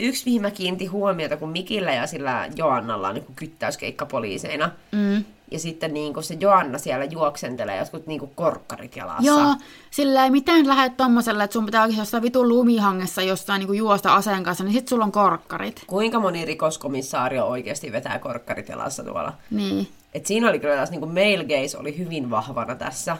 yksi, 0.00 0.22
mihin 0.26 0.42
mä 0.42 0.50
kiinnitin 0.50 0.90
huomiota, 0.90 1.36
kun 1.36 1.48
Mikillä 1.48 1.92
ja 1.92 2.06
sillä 2.06 2.48
Joannalla 2.56 3.08
on 3.08 3.14
niin 3.14 3.24
kyttäyskeikka 3.36 4.06
poliiseina. 4.06 4.70
Mm. 4.92 5.24
Ja 5.50 5.58
sitten 5.58 5.94
niin 5.94 6.14
kuin 6.14 6.24
se 6.24 6.36
Joanna 6.40 6.78
siellä 6.78 7.04
juoksentelee 7.04 7.78
jotkut 7.78 8.06
niin 8.06 8.20
kuin 8.20 8.30
korkkarit 8.34 8.96
jalassa. 8.96 9.22
Joo, 9.22 9.54
sillä 9.90 10.24
ei 10.24 10.30
mitään 10.30 10.68
lähde 10.68 10.94
tommoselle, 10.96 11.44
että 11.44 11.52
sun 11.52 11.66
pitää 11.66 11.82
oikein 11.82 11.98
jossain 11.98 12.22
vitun 12.22 12.48
lumihangessa 12.48 13.22
jossain 13.22 13.60
niin 13.60 13.74
juosta 13.74 14.14
aseen 14.14 14.44
kanssa, 14.44 14.64
niin 14.64 14.74
sit 14.74 14.88
sulla 14.88 15.04
on 15.04 15.12
korkkarit. 15.12 15.82
Kuinka 15.86 16.20
moni 16.20 16.44
rikoskomissaario 16.44 17.46
oikeasti 17.46 17.92
vetää 17.92 18.18
korkkarit 18.18 18.68
jalassa 18.68 19.04
tuolla? 19.04 19.32
Niin. 19.50 19.88
Et 20.14 20.26
siinä 20.26 20.48
oli 20.48 20.58
kyllä 20.58 20.76
taas 20.76 20.90
niin 20.90 21.00
kuin 21.00 21.14
male 21.14 21.44
gaze 21.44 21.78
oli 21.78 21.98
hyvin 21.98 22.30
vahvana 22.30 22.74
tässä. 22.74 23.16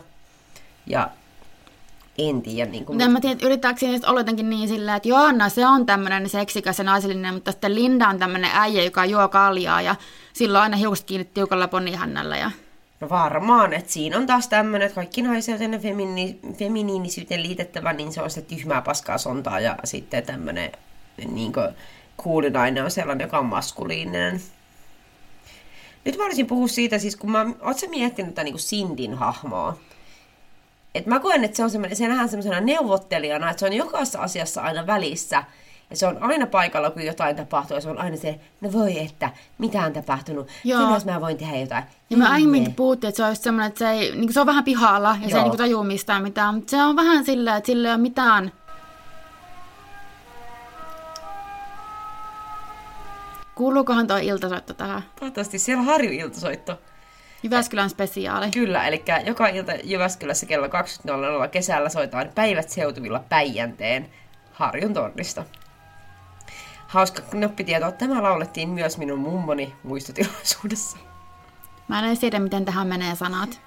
Ja 0.87 1.11
en 2.18 2.42
tiedä. 2.42 2.71
Niin 2.71 2.85
kuin... 2.85 2.97
Mutta 2.97 3.11
mä 3.11 3.21
tiedä, 3.21 3.47
yrittääkö 3.47 3.78
siinä 3.78 4.09
olla 4.09 4.21
jotenkin 4.21 4.50
niin 4.50 4.68
silleen, 4.68 4.97
että 4.97 5.09
Joanna 5.09 5.49
se 5.49 5.66
on 5.66 5.87
tämmöinen 5.87 6.28
seksikäs 6.28 6.78
ja 6.78 6.85
naisellinen, 6.85 7.35
mutta 7.35 7.52
sitten 7.52 7.75
Linda 7.75 8.09
on 8.09 8.18
tämmöinen 8.18 8.50
äijä, 8.54 8.83
joka 8.83 9.04
juo 9.04 9.28
kaljaa 9.28 9.83
ja 9.83 9.97
silloin 10.33 10.62
aina 10.62 10.76
hiukset 10.76 11.06
kiinni 11.06 11.25
tiukalla 11.35 11.68
ponihännällä. 11.68 12.37
Ja... 12.37 12.50
No 13.00 13.09
varmaan, 13.09 13.73
että 13.73 13.92
siinä 13.92 14.18
on 14.18 14.26
taas 14.26 14.49
tämmöinen, 14.49 14.87
että 14.87 14.94
kaikki 14.94 15.23
naiseuteen 15.23 15.80
femini- 15.80 16.54
feminiinisyyteen 16.59 17.42
liitettävä, 17.42 17.92
niin 17.92 18.12
se 18.12 18.23
on 18.23 18.30
se 18.30 18.42
tyhmää 18.42 18.83
paskaa 18.83 19.18
sontaa 19.18 19.61
ja 19.61 19.76
sitten 19.85 20.26
tämmöinen 20.26 20.73
niin 21.33 21.52
kuuli 22.16 22.50
nainen 22.50 22.85
on 22.85 22.90
sellainen, 22.90 23.25
joka 23.25 23.38
on 23.38 23.47
maskuliininen. 23.47 24.40
Nyt 26.04 26.16
mä 26.16 26.25
olisin 26.25 26.47
puhua 26.47 26.68
siitä, 26.68 26.99
siis 26.99 27.16
kun 27.16 27.30
mä, 27.30 27.47
oot 27.61 27.78
sä 27.78 27.87
miettinyt 27.87 28.35
tätä 28.35 28.44
niin 28.44 28.59
Sindin 28.59 29.14
hahmoa? 29.14 29.78
Et 30.94 31.06
mä 31.06 31.20
koen, 31.20 31.44
että 31.44 31.56
se 31.56 31.64
on 31.64 31.70
semmoinen, 31.70 31.96
se 31.96 32.08
nähdään 32.08 32.28
semmoisena 32.28 32.60
neuvottelijana, 32.60 33.50
että 33.50 33.60
se 33.60 33.66
on 33.66 33.72
jokaisessa 33.72 34.18
asiassa 34.18 34.60
aina 34.62 34.86
välissä. 34.86 35.44
Ja 35.90 35.96
se 35.96 36.06
on 36.06 36.22
aina 36.22 36.46
paikalla, 36.46 36.90
kun 36.90 37.02
jotain 37.02 37.36
tapahtuu, 37.36 37.76
ja 37.76 37.80
se 37.80 37.90
on 37.90 37.98
aina 37.98 38.16
se, 38.16 38.40
no 38.60 38.72
voi 38.72 38.98
että, 38.98 39.30
mitä 39.58 39.80
on 39.82 39.92
tapahtunut, 39.92 40.48
Joo. 40.64 40.94
jos 40.94 41.04
mä 41.04 41.20
voin 41.20 41.36
tehdä 41.36 41.56
jotain. 41.56 41.84
Ja 42.10 42.16
me 42.16 42.28
aiemminkin 42.28 42.74
puhuttiin, 42.74 43.08
että 43.08 43.16
se 43.16 43.24
olisi 43.24 43.42
semmoinen, 43.42 43.68
että 43.68 43.78
se, 43.78 43.90
ei, 43.90 44.16
niin 44.16 44.32
se 44.32 44.40
on 44.40 44.46
vähän 44.46 44.64
pihalla, 44.64 45.08
ja 45.08 45.28
Joo. 45.28 45.30
se 45.30 45.36
ei 45.36 45.42
niin 45.42 45.56
tajua 45.56 45.84
mistään 45.84 46.22
mitään, 46.22 46.54
mutta 46.54 46.70
se 46.70 46.82
on 46.82 46.96
vähän 46.96 47.24
silleen, 47.24 47.56
että 47.56 47.66
sillä 47.66 47.88
ei 47.88 47.94
ole 47.94 48.02
mitään... 48.02 48.52
Kuuluukohan 53.54 54.06
tuo 54.06 54.16
iltasoitto 54.16 54.74
tähän? 54.74 55.02
Toivottavasti 55.20 55.58
siellä 55.58 55.80
on 55.80 55.86
Harju 55.86 56.12
iltasoitto. 56.12 56.78
Jyväskylän 57.44 57.90
spesiaali. 57.90 58.50
Kyllä, 58.50 58.86
eli 58.86 59.04
joka 59.26 59.46
ilta 59.46 59.72
Jyväskylässä 59.84 60.46
kello 60.46 60.66
20.00 60.66 61.48
kesällä 61.50 61.88
soitaan 61.88 62.30
päivät 62.34 62.70
seutuvilla 62.70 63.24
Päijänteen 63.28 64.10
Harjun 64.52 64.94
tornista. 64.94 65.44
Hauska 66.86 67.22
knoppitieto, 67.22 67.92
tämä 67.92 68.22
laulettiin 68.22 68.68
myös 68.68 68.98
minun 68.98 69.18
mummoni 69.18 69.74
muistotilaisuudessa. 69.82 70.98
Mä 71.88 71.98
en 71.98 72.04
edes 72.04 72.18
tiedä, 72.18 72.38
miten 72.38 72.64
tähän 72.64 72.86
menee 72.86 73.14
sanat. 73.14 73.60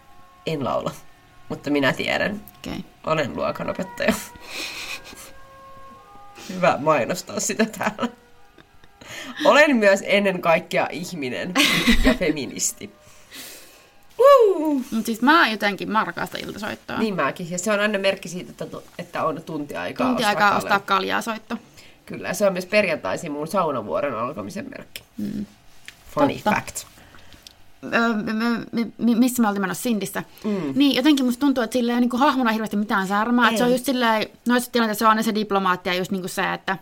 En 0.46 0.63
laula, 0.63 0.91
mutta 1.50 1.69
minä 1.69 1.93
tiedän. 1.93 2.41
Okay. 2.57 2.79
Olen 3.05 3.36
luokanopettaja. 3.36 4.13
Hyvä 6.50 6.77
mainostaa 6.81 7.39
sitä 7.39 7.65
täällä. 7.65 8.07
Olen 9.46 9.75
myös 9.75 10.00
ennen 10.05 10.41
kaikkea 10.41 10.88
ihminen 10.91 11.53
ja 12.03 12.13
feministi. 12.13 12.93
Mutta 14.92 15.06
siis 15.06 15.22
mä 15.22 15.50
jotenkin, 15.50 15.92
mä 15.92 16.04
rakastan 16.04 16.42
iltasoittoa. 16.42 16.98
Niin 16.98 17.16
mäkin. 17.16 17.52
Ja 17.52 17.58
se 17.58 17.72
on 17.72 17.80
aina 17.80 18.00
merkki 18.00 18.30
siitä, 18.30 18.52
että, 18.52 18.78
että 19.00 19.24
on 19.26 19.42
tunti 19.46 19.76
aikaa 19.76 20.08
tunti 20.08 20.24
ostaa, 20.24 20.30
aikaa 20.30 20.58
ostaa 20.58 20.80
kaljaa 20.80 21.22
soitto. 21.22 21.58
Kyllä, 22.06 22.34
se 22.34 22.48
on 22.48 22.54
myös 22.54 22.66
perjantaisin 22.66 23.32
mun 23.32 23.48
saunavuoren 23.48 24.16
alkamisen 24.16 24.70
merkki. 24.70 25.04
Mm. 25.18 25.46
Funny 26.16 26.34
Totta. 26.34 26.52
fact. 26.52 26.86
Öö, 27.94 28.14
me, 28.14 28.34
me, 28.72 28.88
me, 28.98 29.16
missä 29.16 29.42
me 29.42 29.48
oltiin 29.48 29.62
menossa 29.62 29.84
Sindissä. 29.84 30.24
Mm. 30.44 30.74
Niin, 30.76 30.96
jotenkin 30.96 31.26
musta 31.26 31.40
tuntuu, 31.40 31.64
että 31.64 31.74
sillä 31.74 31.94
ei 31.94 32.00
niin 32.00 32.10
hahmona 32.14 32.52
hirveästi 32.52 32.78
mitään 32.78 33.08
särmää. 33.08 33.48
Että 33.48 33.58
se 33.58 33.64
on 33.64 33.72
just 33.72 33.86
silleen, 33.86 34.28
noissa 34.48 34.72
tilanteissa 34.72 35.10
on 35.10 35.24
se 35.24 35.36
diplomaattia 35.36 35.94
just 35.94 36.12
niin 36.12 36.22
kuin 36.22 36.30
se, 36.30 36.54
että 36.54 36.78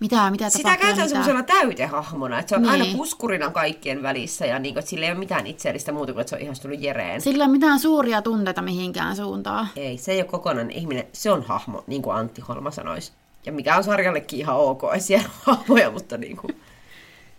mitä, 0.00 0.30
mitä 0.30 0.50
Sitä 0.50 0.76
käytetään 0.76 1.08
semmoisena 1.08 1.42
täytehahmona, 1.42 2.38
että 2.38 2.48
se 2.48 2.56
on 2.56 2.62
niin. 2.62 2.70
aina 2.70 2.84
puskurina 2.96 3.50
kaikkien 3.50 4.02
välissä 4.02 4.46
ja 4.46 4.58
niin 4.58 4.74
kuin, 4.74 4.80
että 4.80 4.90
sillä 4.90 5.06
ei 5.06 5.12
ole 5.12 5.18
mitään 5.18 5.46
itseellistä 5.46 5.92
muuta 5.92 6.12
kuin, 6.12 6.20
että 6.20 6.30
se 6.30 6.36
on 6.36 6.42
ihastunut 6.42 6.80
Jereen. 6.80 7.20
Sillä 7.20 7.44
ei 7.44 7.46
ole 7.46 7.52
mitään 7.52 7.80
suuria 7.80 8.22
tunteita 8.22 8.62
mihinkään 8.62 9.16
suuntaan. 9.16 9.68
Ei, 9.76 9.98
se 9.98 10.12
ei 10.12 10.20
ole 10.20 10.28
kokonainen 10.28 10.76
ihminen, 10.76 11.06
se 11.12 11.30
on 11.30 11.42
hahmo, 11.42 11.84
niin 11.86 12.02
kuin 12.02 12.16
Antti 12.16 12.40
Holma 12.40 12.70
sanoisi. 12.70 13.12
Ja 13.46 13.52
mikä 13.52 13.76
on 13.76 13.84
sarjallekin 13.84 14.38
ihan 14.38 14.56
ok, 14.56 14.82
ei 14.94 15.00
siellä 15.00 15.28
hahmoja, 15.42 15.90
mutta 15.90 16.16
niin 16.16 16.36
kuin... 16.36 16.60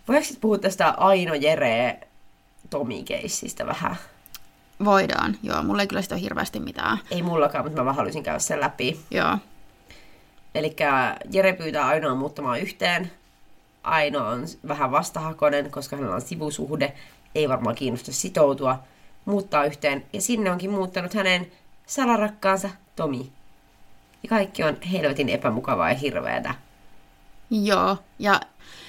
Voiko 0.08 0.24
sitten 0.24 0.40
puhua 0.40 0.58
tästä 0.58 0.88
Aino 0.88 1.34
Jere 1.34 2.00
Tomi 2.70 3.04
vähän? 3.66 3.96
Voidaan, 4.84 5.36
joo. 5.42 5.62
Mulla 5.62 5.82
ei 5.82 5.88
kyllä 5.88 6.02
sitä 6.02 6.14
ole 6.14 6.22
hirveästi 6.22 6.60
mitään. 6.60 6.98
Ei 7.10 7.22
mullakaan, 7.22 7.64
mutta 7.64 7.80
mä 7.80 7.84
vaan 7.84 7.96
haluaisin 7.96 8.22
käydä 8.22 8.38
sen 8.38 8.60
läpi. 8.60 9.00
Joo. 9.10 9.38
Eli 10.54 10.76
Jere 11.32 11.52
pyytää 11.52 11.86
Ainoa 11.86 12.14
muuttamaan 12.14 12.60
yhteen. 12.60 13.12
Aino 13.82 14.26
on 14.28 14.46
vähän 14.68 14.90
vastahakoinen, 14.90 15.70
koska 15.70 15.96
hänellä 15.96 16.14
on 16.14 16.20
sivusuhde. 16.20 16.92
Ei 17.34 17.48
varmaan 17.48 17.74
kiinnosta 17.74 18.12
sitoutua. 18.12 18.78
Muuttaa 19.24 19.64
yhteen. 19.64 20.06
Ja 20.12 20.20
sinne 20.20 20.50
onkin 20.50 20.70
muuttanut 20.70 21.14
hänen 21.14 21.52
salarakkaansa 21.86 22.70
Tomi. 22.96 23.32
Ja 24.22 24.28
kaikki 24.28 24.62
on 24.62 24.76
helvetin 24.92 25.28
epämukavaa 25.28 25.88
ja 25.88 25.98
hirveätä. 25.98 26.54
Joo, 27.50 27.96
ja 28.18 28.40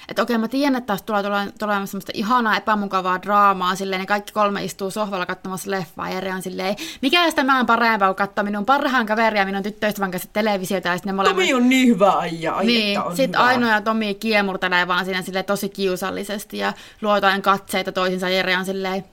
että 0.08 0.22
okei, 0.22 0.38
mä 0.38 0.48
tiedän, 0.48 0.76
että 0.76 0.86
taas 0.86 1.02
tulee 1.02 1.22
tulemaan 1.58 1.86
semmoista 1.86 2.12
ihanaa 2.14 2.56
epämukavaa 2.56 3.22
draamaa, 3.22 3.74
silleen 3.74 4.00
ne 4.00 4.06
kaikki 4.06 4.32
kolme 4.32 4.64
istuu 4.64 4.90
sohvalla 4.90 5.26
katsomassa 5.26 5.70
leffaa, 5.70 6.08
ja 6.08 6.14
Jere 6.14 6.34
on 6.34 6.42
silleen, 6.42 6.76
mikä 7.02 7.30
sitä 7.30 7.44
mä 7.44 7.56
oon 7.56 7.66
parempaa 7.66 8.08
kuin 8.08 8.16
katsoa 8.16 8.44
minun 8.44 8.66
parhaan 8.66 9.06
kaveria 9.06 9.42
ja 9.42 9.46
minun 9.46 9.62
tyttöystävän 9.62 10.10
kanssa 10.10 10.28
televisiota, 10.32 10.88
ja 10.88 10.96
sitten 10.96 11.14
molemmat... 11.14 11.36
Tomi 11.36 11.54
on 11.54 11.68
niin 11.68 11.88
hyvä 11.88 12.12
äijä, 12.20 12.54
niin, 12.62 13.00
on 13.00 13.16
sit 13.16 13.36
Aino 13.36 13.68
ja 13.68 13.80
Tomi 13.80 14.14
kiemurtelee 14.14 14.88
vaan 14.88 15.04
siinä 15.04 15.22
silleen 15.22 15.44
tosi 15.44 15.68
kiusallisesti, 15.68 16.58
ja 16.58 16.72
luo 17.02 17.14
jotain 17.14 17.42
katseita 17.42 17.92
toisinsa, 17.92 18.28
Jere 18.28 18.56
on 18.56 18.64
silleen, 18.64 19.04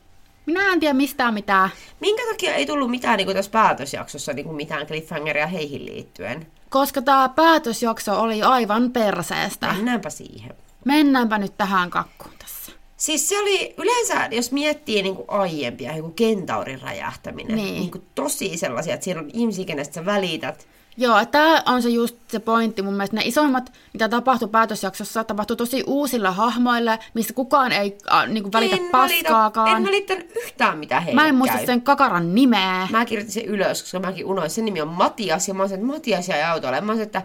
minä 0.46 0.74
en 0.74 0.80
tiedä 0.80 0.94
mistään 0.94 1.34
mitään. 1.34 1.70
Minkä 2.00 2.24
takia 2.32 2.56
ei 2.56 2.66
tullut 2.66 2.92
mitään 2.92 3.18
niin 3.18 3.26
kuin 3.28 3.36
tässä 3.36 3.52
päätösjaksossa 3.52 4.34
niin 4.34 4.46
kuin 4.46 4.56
mitään 4.56 4.88
cliffhangeria 4.88 5.48
heihin 5.48 5.86
liittyen? 5.86 6.48
Koska 6.70 7.02
tämä 7.02 7.30
päätösjakso 7.30 8.22
oli 8.22 8.42
aivan 8.42 8.92
perseestä. 8.92 9.68
Mennäänpä 9.74 10.10
siihen. 10.10 10.56
Mennäänpä 10.90 11.38
nyt 11.38 11.58
tähän 11.58 11.90
kakkuun 11.90 12.34
tässä. 12.40 12.72
Siis 12.98 13.30
se 13.30 13.40
oli 13.40 13.74
yleensä, 13.78 14.28
jos 14.32 14.52
miettii 14.52 15.04
niin 15.04 15.16
kuin 15.16 15.30
aiempia, 15.30 15.98
joku 15.98 16.10
kentaurin 16.10 16.82
räjähtäminen, 16.82 17.56
niin. 17.56 17.80
Niin 17.80 17.92
kuin 17.92 18.04
tosi 18.16 18.58
sellaisia, 18.58 18.94
että 18.94 19.04
siinä 19.04 19.20
on 19.20 19.30
ihmisiä, 19.34 19.66
kenestä 19.66 19.94
sä 19.94 20.06
välität. 20.06 20.68
Joo, 20.98 21.26
tämä 21.26 21.64
on 21.66 21.82
se 21.82 21.90
just 21.90 22.16
se 22.28 22.40
pointti 22.40 22.82
mun 22.82 22.94
mielestä. 22.94 23.16
Ne 23.16 23.22
isoimmat, 23.26 23.72
mitä 23.94 24.10
tapahtui 24.10 24.48
päätösjaksossa, 24.48 25.24
tapahtui 25.24 25.58
tosi 25.58 25.84
uusilla 25.88 26.32
hahmoilla, 26.32 26.98
missä 27.14 27.34
kukaan 27.34 27.72
ei 27.72 27.98
äh, 28.12 28.28
niinku 28.28 28.52
välitä 28.52 28.76
en 28.76 28.90
paskaakaan. 28.92 29.66
Välitä, 29.66 29.78
en 29.78 29.86
välittänyt 29.86 30.32
yhtään, 30.36 30.78
mitä 30.78 31.00
he 31.00 31.14
Mä 31.14 31.28
en 31.28 31.36
muista 31.36 31.58
käy. 31.58 31.66
sen 31.66 31.82
kakaran 31.82 32.36
nimeä. 32.36 32.88
Mä 32.92 33.06
kirjoitin 33.06 33.34
sen 33.34 33.46
ylös, 33.46 33.82
koska 33.82 34.00
mäkin 34.00 34.26
unoin. 34.26 34.50
Sen 34.50 34.66
nimi 34.66 34.82
on 34.82 34.88
Matias, 34.88 35.48
ja 35.48 35.54
mä 35.54 35.64
oon 35.64 35.74
että 35.74 35.86
Matias 35.86 36.30
jäi 36.30 36.44
autolle. 36.44 36.82
Mä 36.82 36.92
oon 36.92 37.02
että 37.02 37.22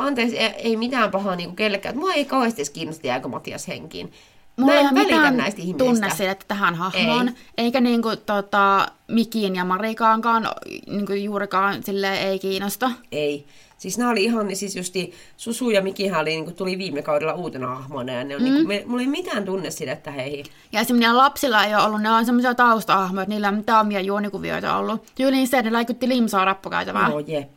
anteeksi, 0.00 0.38
ei, 0.38 0.48
ei 0.48 0.76
mitään 0.76 1.10
pahaa 1.10 1.36
niinku 1.36 1.56
kellekään. 1.56 1.96
Mua 1.96 2.12
ei 2.12 2.24
kauheasti 2.24 2.60
edes 2.60 2.70
kiinnosta, 2.70 3.06
jääkö 3.06 3.28
Matias 3.28 3.68
henkiin. 3.68 4.12
Mulla 4.56 4.74
ei 4.74 4.80
ole 4.80 4.92
mitään 4.92 5.36
näistä 5.36 5.62
tunne 5.78 6.10
siitä, 6.10 6.30
että 6.30 6.44
tähän 6.48 6.74
hahmoon, 6.74 7.28
ei. 7.28 7.34
eikä 7.58 7.80
niinku, 7.80 8.16
tota, 8.16 8.88
Mikiin 9.08 9.56
ja 9.56 9.64
Marikaankaan 9.64 10.48
niinku, 10.86 11.12
juurikaan 11.12 11.82
sille 11.82 12.18
ei 12.18 12.38
kiinnosta. 12.38 12.90
Ei. 13.12 13.46
Siis 13.78 13.98
nämä 13.98 14.10
oli 14.10 14.24
ihan, 14.24 14.56
siis 14.56 14.76
justi 14.76 15.12
Susu 15.36 15.70
ja 15.70 15.82
Mikihän 15.82 16.20
oli, 16.20 16.30
niin 16.30 16.54
tuli 16.54 16.78
viime 16.78 17.02
kaudella 17.02 17.34
uutena 17.34 17.74
hahmona, 17.74 18.12
ja 18.12 18.24
ne 18.24 18.36
on, 18.36 18.42
mm. 18.42 18.44
niin 18.44 18.54
kuin, 18.54 18.68
me, 18.68 18.82
mulla 18.86 19.00
ei 19.00 19.06
mitään 19.06 19.44
tunne 19.44 19.68
että 19.92 20.10
heihin. 20.10 20.44
Ja 20.72 20.80
esimerkiksi 20.80 21.12
lapsilla 21.12 21.64
ei 21.64 21.74
ole 21.74 21.82
ollut, 21.82 22.02
ne 22.02 22.10
on 22.10 22.26
semmoisia 22.26 22.54
taustahahmoja, 22.54 23.22
että 23.22 23.34
niillä 23.34 23.48
on 23.48 23.54
mitään 23.54 23.80
omia 23.80 24.00
juonikuvioita 24.00 24.76
ollut. 24.76 25.04
Tyyliin 25.14 25.48
se, 25.48 25.58
että 25.58 25.70
ne 25.70 25.72
läikutti 25.72 26.08
limsaa 26.08 26.44
rappukäytävää. 26.44 27.08
Joo, 27.08 27.18
jep. 27.18 27.56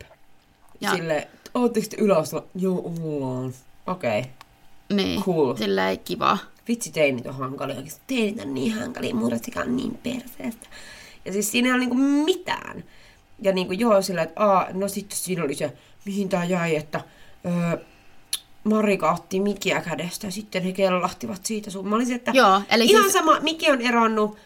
Ja. 0.80 0.90
Sille, 0.90 1.28
ootteko 1.54 1.86
te 1.90 1.96
yläosalla? 2.00 2.46
Joo, 2.54 2.92
ollaan. 3.02 3.54
Okei. 3.86 4.20
Okay. 4.20 4.30
Niin, 4.92 5.22
cool. 5.22 5.56
silleen 5.56 5.98
kiva 5.98 6.38
vitsi 6.68 6.92
teinit 6.92 7.26
on 7.26 7.34
hankalia, 7.34 7.76
oikeasti 7.76 8.02
teinit 8.06 8.40
on 8.40 8.54
niin 8.54 8.74
hankalia, 8.74 9.14
murrosikaan 9.14 9.76
niin 9.76 9.98
perseestä. 10.02 10.66
Ja 11.24 11.32
siis 11.32 11.50
siinä 11.50 11.68
ei 11.68 11.72
ole 11.72 11.80
niinku 11.80 12.24
mitään. 12.24 12.84
Ja 13.42 13.52
niinku 13.52 13.72
joo 13.72 14.02
sillä, 14.02 14.22
että 14.22 14.44
aa, 14.44 14.66
no 14.72 14.88
sitten 14.88 15.18
siinä 15.18 15.44
oli 15.44 15.54
se, 15.54 15.72
mihin 16.04 16.28
tää 16.28 16.44
jäi, 16.44 16.76
että 16.76 17.00
öö, 17.46 17.84
Marika 18.64 19.12
otti 19.12 19.40
Mikiä 19.40 19.80
kädestä 19.80 20.26
ja 20.26 20.30
sitten 20.30 20.62
he 20.62 20.72
kellahtivat 20.72 21.46
siitä 21.46 21.70
sun. 21.70 21.88
Mä 21.88 21.96
olisin, 21.96 22.16
että 22.16 22.30
joo, 22.34 22.62
eli 22.70 22.84
ihan 22.84 23.02
siis... 23.02 23.12
sama, 23.12 23.40
Miki 23.40 23.70
on 23.70 23.80
eronnut, 23.80 24.36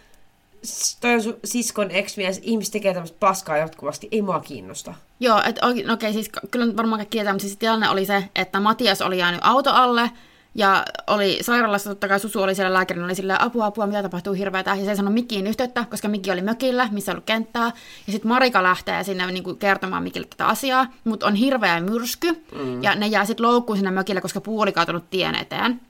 toi 1.01 1.15
on 1.15 1.23
sun 1.23 1.37
siskon 1.45 1.91
ex-mies, 1.91 2.41
ihmiset 2.43 2.73
tekee 2.73 2.95
tämmöistä 2.95 3.17
paskaa 3.21 3.57
jatkuvasti, 3.57 4.09
ei 4.13 4.23
mua 4.23 4.41
kiinnosta. 4.41 4.95
Joo, 5.21 5.43
että 5.47 5.67
okei, 5.67 5.85
no 5.85 5.95
okei, 5.95 6.13
siis 6.13 6.31
kyllä 6.51 6.77
varmaan 6.77 6.99
kaikki 6.99 7.17
tietää, 7.17 7.33
mutta 7.33 7.47
siis 7.47 7.57
tilanne 7.57 7.89
oli 7.89 8.07
se, 8.07 8.29
että 8.35 8.61
Matias 8.61 9.03
oli 9.03 9.19
jäänyt 9.19 9.41
auto 9.43 9.71
alle, 9.73 10.11
ja 10.55 10.85
oli 11.07 11.39
sairaalassa, 11.41 11.91
totta 11.91 12.09
kai 12.09 12.21
Susu 12.21 12.43
oli 12.43 12.55
siellä 12.55 12.73
lääkärin, 12.73 13.05
oli 13.05 13.15
silleen, 13.15 13.41
apua, 13.41 13.67
apua, 13.67 13.87
mitä 13.87 14.03
tapahtuu 14.03 14.33
hirveätä. 14.33 14.75
Ja 14.75 14.85
se 14.85 14.91
ei 14.91 14.97
sanonut 14.97 15.15
Mikkiin 15.15 15.47
yhteyttä, 15.47 15.85
koska 15.91 16.09
Mikki 16.09 16.31
oli 16.31 16.43
mökillä, 16.43 16.89
missä 16.93 17.13
ollut 17.13 17.25
kenttää. 17.25 17.73
Ja 18.07 18.13
sitten 18.13 18.29
Marika 18.29 18.63
lähtee 18.63 19.05
sinne 19.05 19.27
niin 19.27 19.45
kuin, 19.45 19.59
kertomaan 19.59 20.03
Mikille 20.03 20.27
tätä 20.27 20.47
asiaa, 20.47 20.87
mutta 21.05 21.27
on 21.27 21.35
hirveä 21.35 21.81
myrsky. 21.81 22.33
Mm. 22.55 22.83
Ja 22.83 22.95
ne 22.95 23.07
jää 23.07 23.25
sitten 23.25 23.47
loukkuun 23.47 23.79
sinne 23.79 23.91
mökille, 23.91 24.21
koska 24.21 24.41
puu 24.41 24.61
oli 24.61 24.73
kaatunut 24.73 25.11
tien 25.11 25.35
eteen. 25.35 25.81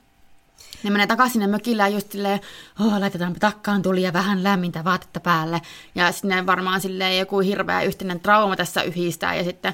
Ne 0.83 0.89
menee 0.89 1.07
takaisin 1.07 1.33
sinne 1.33 1.47
mökille 1.47 1.83
ja 1.83 1.87
just 1.87 2.11
silleen, 2.11 2.39
oh, 2.79 2.99
laitetaanpa 2.99 3.39
takkaan 3.39 3.81
tuli 3.81 4.01
ja 4.01 4.13
vähän 4.13 4.43
lämmintä 4.43 4.83
vaatetta 4.83 5.19
päälle. 5.19 5.61
Ja 5.95 6.11
sitten 6.11 6.29
ne 6.29 6.45
varmaan 6.45 6.81
silleen 6.81 7.17
joku 7.19 7.39
hirveä 7.39 7.81
yhteinen 7.81 8.19
trauma 8.19 8.55
tässä 8.55 8.81
yhdistää 8.81 9.35
ja 9.35 9.43
sitten 9.43 9.73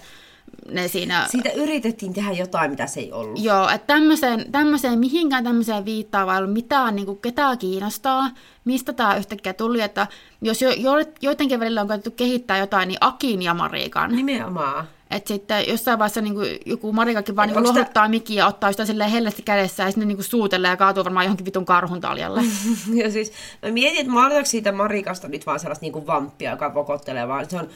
ne 0.72 0.88
siinä... 0.88 1.28
Siitä 1.30 1.50
yritettiin 1.50 2.14
tehdä 2.14 2.32
jotain, 2.32 2.72
mitä 2.72 2.88
se 2.88 3.00
ei 3.00 3.12
ollut. 3.12 3.44
Joo, 3.44 3.70
että 3.70 3.88
tämmöiseen, 3.88 4.52
tämmöiseen, 4.52 5.00
mihinkään 5.00 5.44
tämmöiseen 5.44 5.86
viittaa 5.86 6.26
vai 6.26 6.38
ollut 6.38 6.54
mitään 6.54 6.96
niin 6.96 7.06
kuin 7.06 7.18
ketään 7.22 7.58
kiinnostaa, 7.58 8.30
mistä 8.66 8.94
tämä 8.94 9.16
yhtäkkiä 9.16 9.54
tuli, 9.54 9.82
että 9.82 10.08
jos 10.42 10.62
jo, 10.62 10.70
jo, 10.70 10.92
joidenkin 11.22 11.60
välillä 11.60 11.82
on 11.82 11.88
koetettu 11.88 12.12
kehittää 12.12 12.58
jotain, 12.58 12.88
niin 12.88 12.98
Akin 13.02 13.42
ja 13.42 13.54
Marikan. 13.54 14.16
Nimenomaan. 14.16 14.88
Että 15.16 15.28
sitten 15.28 15.68
jossain 15.68 16.00
vaiheessa 16.00 16.22
niin 16.22 16.34
kuin, 16.36 16.58
joku 16.66 16.94
Marikakin 16.94 17.36
vaan 17.36 17.48
niin 17.48 17.58
Onks 17.58 17.70
tää- 17.70 17.80
lohuttaa 17.80 18.08
Mikiä 18.10 18.38
ja 18.44 18.48
ottaa 18.48 18.72
sitä 18.72 18.86
silleen 18.86 19.10
hellästi 19.12 19.42
kädessä 19.42 19.84
ja 19.84 19.90
sitten 19.92 20.08
niin 20.08 20.18
kuin 20.18 20.26
suutelee 20.26 20.70
ja 20.70 20.78
kaatuu 20.78 21.04
varmaan 21.04 21.26
johonkin 21.26 21.46
vitun 21.46 21.66
karhun 21.66 22.02
taljalle. 22.02 22.42
Ja 23.04 23.12
siis 23.12 23.32
mä 23.62 23.72
mietin, 23.72 24.00
että 24.00 24.12
maalitaanko 24.14 24.46
siitä 24.50 24.72
Marikasta 24.72 25.28
nyt 25.28 25.46
vaan 25.46 25.60
sellaista 25.60 25.84
niinku 25.84 26.08
vamppia, 26.08 26.52
joka 26.52 26.74
vokottelee, 26.74 27.28
vaan 27.28 27.50
se 27.50 27.58
on 27.58 27.70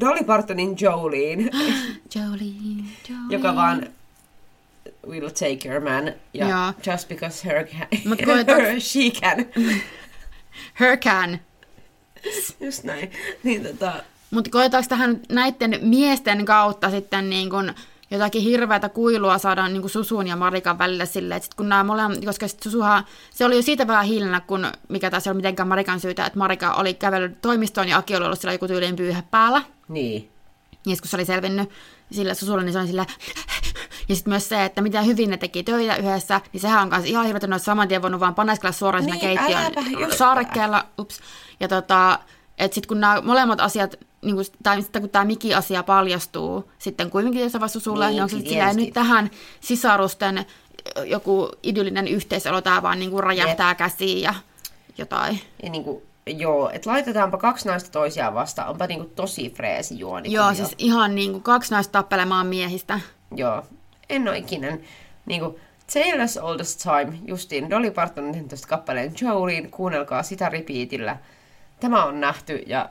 Dolly 0.00 0.24
Partonin 0.24 0.76
Jolene, 0.80 1.50
Jolie, 2.14 2.84
Jolie. 3.08 3.26
joka 3.30 3.54
vaan 3.54 3.86
will 5.08 5.28
take 5.28 5.68
your 5.68 5.80
man. 5.80 6.12
Ja 6.34 6.48
Joo. 6.48 6.72
just 6.94 7.08
because 7.08 7.48
her 7.48 7.64
can, 7.66 7.86
Mut 8.04 8.18
her, 8.26 8.80
she 8.80 9.10
can. 9.10 9.46
Her 10.80 10.96
can. 10.96 11.38
Just 12.60 12.84
näin. 12.84 13.10
Niin 13.42 13.62
tota, 13.66 13.92
Mutta 14.30 14.50
koetaanko 14.50 14.88
tähän 14.88 15.20
näiden 15.32 15.78
miesten 15.82 16.44
kautta 16.44 16.90
sitten 16.90 17.30
niin 17.30 17.50
kun 17.50 17.74
jotakin 18.10 18.42
hirveätä 18.42 18.88
kuilua 18.88 19.38
saadaan 19.38 19.72
niin 19.72 19.88
Susun 19.88 20.26
ja 20.26 20.36
Marikan 20.36 20.78
välillä 20.78 21.06
silleen, 21.06 21.36
että 21.36 21.44
sit 21.44 21.54
kun 21.54 21.68
nämä 21.68 21.84
molemmat, 21.84 22.24
koska 22.24 22.48
sit 22.48 22.62
Susuhan, 22.62 23.04
se 23.30 23.44
oli 23.44 23.56
jo 23.56 23.62
siitä 23.62 23.86
vähän 23.86 24.06
hiljana, 24.06 24.40
kun 24.40 24.66
mikä 24.88 25.10
taas 25.10 25.26
ei 25.26 25.30
ole 25.30 25.36
mitenkään 25.36 25.68
Marikan 25.68 26.00
syytä, 26.00 26.26
että 26.26 26.38
Marika 26.38 26.74
oli 26.74 26.94
kävellyt 26.94 27.40
toimistoon 27.40 27.88
ja 27.88 27.96
Aki 27.98 28.16
oli 28.16 28.24
ollut 28.24 28.40
siellä 28.40 28.54
joku 28.54 28.66
tyyliin 28.66 28.96
pyyhä 28.96 29.22
päällä. 29.30 29.62
niin. 29.88 30.30
Ja 30.86 30.94
sit 30.94 31.00
kun 31.00 31.08
se 31.08 31.16
oli 31.16 31.24
selvinnyt 31.24 31.70
sillä 32.12 32.34
Susulla, 32.34 32.62
niin 32.62 32.72
se 32.72 32.78
oli 32.78 32.86
sillä... 32.86 33.06
Ja 34.08 34.14
sitten 34.14 34.30
myös 34.30 34.48
se, 34.48 34.64
että 34.64 34.82
miten 34.82 35.06
hyvin 35.06 35.30
ne 35.30 35.36
teki 35.36 35.62
töitä 35.62 35.96
yhdessä, 35.96 36.40
niin 36.52 36.60
sehän 36.60 36.82
on 36.82 36.90
kanssa 36.90 37.08
ihan 37.08 37.24
hirveätä, 37.26 37.46
että 37.46 37.58
saman 37.58 37.88
tien 37.88 38.02
voinut 38.02 38.20
vaan 38.20 38.34
paneskella 38.34 38.72
suoraan 38.72 39.06
Niin, 39.06 39.20
siinä 39.20 39.46
keittiön 39.46 40.12
saarekkeella. 40.18 40.86
Ups. 40.98 41.20
Ja 41.60 41.68
tota, 41.68 42.18
että 42.58 42.74
sitten 42.74 42.88
kun 42.88 43.00
nämä 43.00 43.20
molemmat 43.20 43.60
asiat, 43.60 43.94
niin 44.26 44.36
kun, 44.36 44.44
tai 44.62 44.82
sitten 44.82 45.02
kun 45.02 45.10
tämä 45.10 45.24
Miki-asia 45.24 45.82
paljastuu 45.82 46.70
sitten 46.78 47.10
kuitenkin 47.10 47.42
jossain 47.42 47.60
vaiheessa 47.60 47.80
sulle, 47.80 48.06
niin, 48.10 48.26
Niin, 48.26 48.44
niin 48.44 48.62
onko 48.62 48.72
se 48.72 48.80
nyt 48.80 48.94
tähän 48.94 49.30
sisarusten 49.60 50.46
joku 51.04 51.50
idyllinen 51.62 52.08
yhteiselo, 52.08 52.60
tämä 52.60 52.82
vaan 52.82 52.98
niin 52.98 53.10
kuin 53.10 53.24
räjähtää 53.24 53.74
käsiin 53.74 54.22
ja 54.22 54.34
jotain. 54.98 55.40
Ja 55.62 55.70
niinku, 55.70 56.02
joo, 56.26 56.70
että 56.70 56.90
laitetaanpa 56.90 57.38
kaksi 57.38 57.68
naista 57.68 57.90
toisiaan 57.90 58.34
vastaan. 58.34 58.68
Onpa 58.68 58.86
niinku 58.86 59.10
tosi 59.16 59.50
freesi 59.50 59.98
juoni. 59.98 60.32
Joo, 60.32 60.54
siis 60.54 60.74
ihan 60.78 61.14
niin 61.14 61.32
kuin 61.32 61.42
kaksi 61.42 61.74
naista 61.74 61.92
tappelemaan 61.92 62.46
miehistä. 62.46 63.00
Joo, 63.36 63.62
en 64.08 64.28
ole 64.28 64.38
ikinä. 64.38 64.78
Niinku, 65.26 65.58
Taylor's 65.86 66.42
Oldest 66.42 66.82
Time, 66.82 67.18
justiin 67.26 67.70
Dolly 67.70 67.90
Parton 67.90 68.24
on 68.24 68.48
tuosta 68.48 68.68
kappaleen 68.68 69.12
Jolene, 69.20 69.68
kuunnelkaa 69.68 70.22
sitä 70.22 70.48
repeatillä. 70.48 71.16
Tämä 71.80 72.04
on 72.04 72.20
nähty 72.20 72.62
ja... 72.66 72.88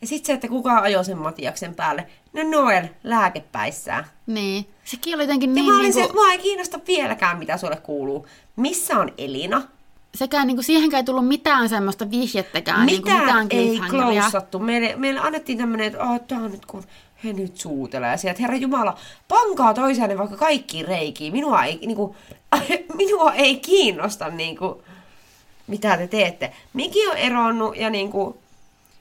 Ja 0.00 0.06
sitten 0.06 0.26
se, 0.26 0.32
että 0.32 0.48
kuka 0.48 0.78
ajoi 0.78 1.04
sen 1.04 1.18
Matiaksen 1.18 1.74
päälle. 1.74 2.06
No 2.32 2.42
Noel, 2.50 2.88
lääkepäissään. 3.04 4.04
Niin. 4.26 4.66
Sekin 4.84 5.14
oli 5.14 5.22
jotenkin 5.22 5.50
Ja 5.50 5.54
niin... 5.54 5.66
mä 5.66 5.72
olin 5.72 5.82
niin 5.82 5.92
se, 5.92 6.00
kuin... 6.00 6.04
että 6.04 6.14
mua 6.14 6.32
ei 6.32 6.38
kiinnosta 6.38 6.80
vieläkään, 6.86 7.38
mitä 7.38 7.56
sulle 7.56 7.76
kuuluu. 7.76 8.26
Missä 8.56 8.98
on 8.98 9.12
Elina? 9.18 9.62
sekään 10.14 10.46
niin 10.46 10.56
kuin, 10.56 10.64
siihenkään 10.64 11.00
ei 11.00 11.04
tullut 11.04 11.28
mitään 11.28 11.68
semmoista 11.68 12.10
vihjettäkään, 12.10 12.86
niin 12.86 13.02
kuin, 13.02 13.12
Mitään 13.12 13.44
mitään 13.44 13.62
ei 13.62 13.80
klousattu. 13.90 14.58
Meille, 14.58 14.94
meille 14.96 15.20
annettiin 15.20 15.58
tämmöinen, 15.58 15.86
että 15.86 16.04
oh, 16.04 16.20
tää 16.20 16.38
on 16.38 16.50
nyt 16.50 16.66
kun 16.66 16.84
he 17.24 17.32
nyt 17.32 17.56
suutelee. 17.56 18.10
Ja 18.10 18.16
sieltä, 18.16 18.42
herra 18.42 18.56
Jumala, 18.56 18.98
pankaa 19.28 19.74
toisiaan 19.74 20.18
vaikka 20.18 20.36
kaikki 20.36 20.82
reikiin. 20.82 21.32
Minua 21.32 21.64
ei, 21.64 21.78
niinku, 21.86 22.16
minua 22.96 23.32
ei 23.32 23.56
kiinnosta, 23.56 24.28
niinku, 24.28 24.82
mitä 25.66 25.96
te 25.96 26.06
teette. 26.06 26.52
Miki 26.72 27.08
on 27.08 27.16
eronnut 27.16 27.76
ja 27.76 27.90
niinku, 27.90 28.38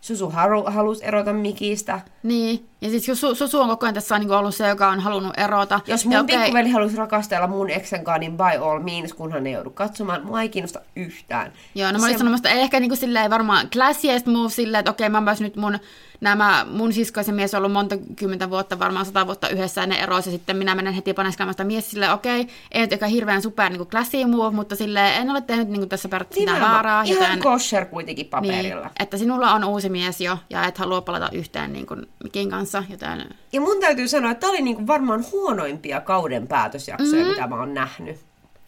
Susu 0.07 0.29
halu, 0.29 0.63
halusi 0.63 1.05
erota 1.05 1.33
Mikistä. 1.33 2.01
Niin, 2.27 2.69
ja 2.81 2.89
siis 2.89 3.05
Susu, 3.05 3.35
Susu 3.35 3.59
on 3.59 3.69
koko 3.69 3.85
ajan 3.85 3.93
tässä 3.93 4.19
niin 4.19 4.27
kuin 4.27 4.37
ollut 4.37 4.55
se, 4.55 4.67
joka 4.67 4.89
on 4.89 4.99
halunnut 4.99 5.33
erota. 5.37 5.79
Jos 5.87 6.03
ja 6.05 6.09
mun 6.09 6.19
okei, 6.19 6.37
pikkuveli 6.37 6.69
halusi 6.69 6.95
rakastella 6.97 7.47
mun 7.47 7.69
eksen 7.69 8.03
kanssa, 8.03 8.19
niin 8.19 8.37
by 8.37 8.43
all 8.63 8.79
means, 8.79 9.13
kunhan 9.13 9.47
ei 9.47 9.53
joudu 9.53 9.69
katsomaan. 9.69 10.25
Mua 10.25 10.41
ei 10.41 10.49
kiinnosta 10.49 10.81
yhtään. 10.95 11.51
Joo, 11.75 11.91
no 11.91 11.99
mä 11.99 12.05
olin 12.05 12.13
Se- 12.15 12.17
sanomassa, 12.17 12.49
että 12.49 12.61
ehkä 12.61 12.79
niinku 12.79 12.95
silleen 12.95 13.29
varmaan 13.31 13.69
classiest 13.69 14.25
move 14.25 14.49
silleen, 14.49 14.79
että 14.79 14.91
okei, 14.91 15.09
mä 15.09 15.21
myös 15.21 15.41
nyt 15.41 15.55
mun, 15.55 15.79
nämä, 16.21 16.65
mun 16.71 16.93
siskoisen 16.93 17.35
mies 17.35 17.53
on 17.53 17.57
ollut 17.57 17.71
monta 17.71 17.95
kymmentä 18.15 18.49
vuotta, 18.49 18.79
varmaan 18.79 19.05
sata 19.05 19.25
vuotta 19.25 19.49
yhdessä, 19.49 19.81
ja 19.81 19.87
ne 19.87 19.95
erosi, 19.95 20.29
ja 20.29 20.37
sitten 20.37 20.57
minä 20.57 20.75
menen 20.75 20.93
heti 20.93 21.13
paneskelemaan 21.13 21.53
sitä 21.53 21.63
mies 21.63 21.91
silleen, 21.91 22.11
okei, 22.11 22.47
ei 22.71 22.81
nyt 22.81 22.91
eikä 22.91 23.07
hirveän 23.07 23.41
super 23.41 23.69
niinku 23.69 23.85
classy 23.85 24.25
move, 24.25 24.55
mutta 24.55 24.75
silleen 24.75 25.21
en 25.21 25.29
ole 25.29 25.41
tehnyt 25.41 25.67
niinku 25.67 25.87
tässä 25.87 26.09
periaatteessa 26.09 26.53
mitään 26.53 26.71
väärää, 26.71 27.03
Ihan 27.03 27.23
joten, 27.23 27.39
kosher 27.39 27.85
kuitenkin 27.85 28.25
paperilla. 28.25 28.81
niin, 28.81 28.91
että 28.99 29.17
sinulla 29.17 29.53
on 29.53 29.63
uusi 29.63 29.89
mies 29.89 30.21
jo, 30.21 30.37
ja 30.49 30.63
et 30.65 30.77
halua 30.77 31.01
palata 31.01 31.29
yhteen 31.31 31.73
niin 31.73 31.85
kuin 31.85 32.07
Mikin 32.23 32.49
kanssa, 32.49 32.83
joten 32.89 33.35
Ja 33.53 33.61
mun 33.61 33.79
täytyy 33.79 34.07
sanoa, 34.07 34.31
että 34.31 34.41
tämä 34.41 34.51
oli 34.51 34.61
niinku 34.61 34.87
varmaan 34.87 35.25
huonoimpia 35.31 36.01
kauden 36.01 36.47
päätösjaksoja, 36.47 37.11
mm-hmm. 37.11 37.29
mitä 37.29 37.47
mä 37.47 37.55
oon 37.59 37.73
nähnyt. 37.73 38.19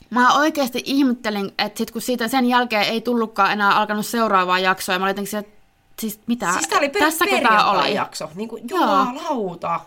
Mä 0.10 0.40
oikeasti 0.40 0.82
ihmettelin, 0.86 1.52
että 1.58 1.78
sit 1.78 1.92
kun 1.92 2.02
siitä 2.02 2.28
sen 2.28 2.46
jälkeen 2.46 2.84
ei 2.84 3.02
tullutkaan 3.02 3.52
enää 3.52 3.76
alkanut 3.76 4.06
seuraavaa 4.06 4.60
jaksoa, 4.60 4.96
ja 4.96 5.00
mä 5.00 5.06
olin 5.06 5.12
jotenkin 5.12 5.40
että 5.40 5.52
siis 6.02 6.20
mitä, 6.28 6.54
Siis 6.54 6.68
tää 6.68 6.80
oli 6.80 6.90
per- 6.90 7.02
tässäkö 7.02 7.32
tää 7.32 7.40
oli? 7.40 7.48
perjantai-jakso. 7.48 8.32
Niinku, 8.36 8.58
Joo. 8.70 8.80
jumalauta. 8.80 9.80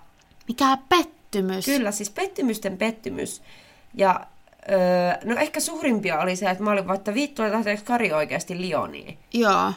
Mikä 0.49 0.79
pettymys. 0.89 1.65
Kyllä, 1.65 1.91
siis 1.91 2.11
pettymysten 2.11 2.79
pettymys. 2.79 3.43
Ja 3.95 4.21
öö, 4.71 4.79
no 5.25 5.41
ehkä 5.41 5.61
suurimpia 5.61 6.21
oli 6.21 6.37
se, 6.37 6.51
että 6.51 6.65
mä 6.65 6.71
olin 6.71 6.89
vaikka 6.89 7.15
vittu, 7.15 7.43
että 7.43 7.77
Kari 7.85 8.13
oikeasti 8.13 8.61
Lioniin. 8.61 9.19
Joo. 9.33 9.73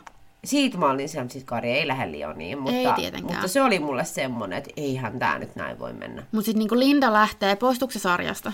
Siitä 0.46 0.78
mä 0.78 0.90
olin 0.90 1.10
se, 1.10 1.20
että 1.20 1.32
siis 1.32 1.44
Kari 1.44 1.72
ei 1.72 1.88
lähde 1.88 2.12
Lioniin, 2.12 2.58
mutta, 2.60 2.94
tietenkään. 2.94 3.34
mutta 3.34 3.48
se 3.48 3.62
oli 3.62 3.80
mulle 3.80 4.06
semmonen, 4.06 4.58
että 4.58 4.70
eihän 4.78 5.20
tää 5.20 5.40
nyt 5.40 5.56
näin 5.56 5.80
voi 5.80 5.94
mennä. 5.94 6.24
Mutta 6.32 6.46
sitten 6.46 6.60
niinku 6.60 6.80
Linda 6.80 7.14
lähtee, 7.14 7.56
poistuuko 7.56 7.92
se 7.92 8.00
sarjasta? 8.00 8.52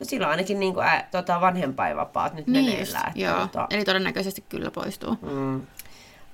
No 0.00 0.06
silloin 0.06 0.30
ainakin 0.30 0.60
niinku, 0.60 0.80
ä, 0.80 1.04
tota, 1.10 1.40
vanhempainvapaat 1.40 2.34
nyt 2.34 2.46
Niin 2.46 2.64
meneillään. 2.64 3.04
just, 3.06 3.16
että 3.16 3.20
joo. 3.20 3.40
Tota, 3.40 3.66
Eli 3.70 3.84
todennäköisesti 3.84 4.44
kyllä 4.48 4.70
poistuu. 4.70 5.18
mm, 5.22 5.62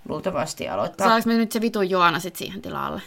luultavasti 0.08 0.68
aloittaa. 0.68 1.04
Saadaanko 1.04 1.28
me 1.28 1.34
nyt 1.36 1.52
se 1.52 1.60
vitun 1.60 1.90
Joana 1.90 2.18
sit 2.20 2.36
siihen 2.36 2.62
tilalle? 2.62 3.02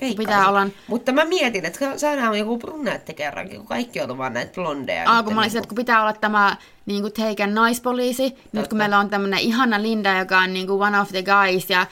Veikkaisin. 0.00 0.16
pitää 0.16 0.48
olla- 0.48 0.66
Mutta 0.86 1.12
mä 1.12 1.24
mietin, 1.24 1.64
että 1.64 1.98
saadaan 1.98 2.38
joku 2.38 2.58
brunette 2.58 3.12
kerrankin, 3.14 3.56
kun 3.58 3.66
kaikki 3.66 4.00
on 4.00 4.18
vaan 4.18 4.32
näitä 4.32 4.52
blondeja. 4.54 5.04
Kun 5.04 5.12
mä 5.12 5.18
olin 5.18 5.36
niinku- 5.40 5.58
että 5.58 5.68
kun 5.68 5.76
pitää 5.76 6.00
olla 6.02 6.12
tämä 6.12 6.56
niin 6.86 7.02
kuin 7.02 7.12
Taken 7.12 7.54
naispoliisi, 7.54 8.22
nyt 8.22 8.34
kun 8.52 8.60
Totta. 8.60 8.76
meillä 8.76 8.98
on 8.98 9.10
tämmöinen 9.10 9.38
ihana 9.38 9.82
Linda, 9.82 10.18
joka 10.18 10.38
on 10.38 10.52
niin 10.52 10.66
kuin 10.66 10.82
one 10.82 11.00
of 11.00 11.08
the 11.08 11.22
guys 11.22 11.70
ja 11.70 11.86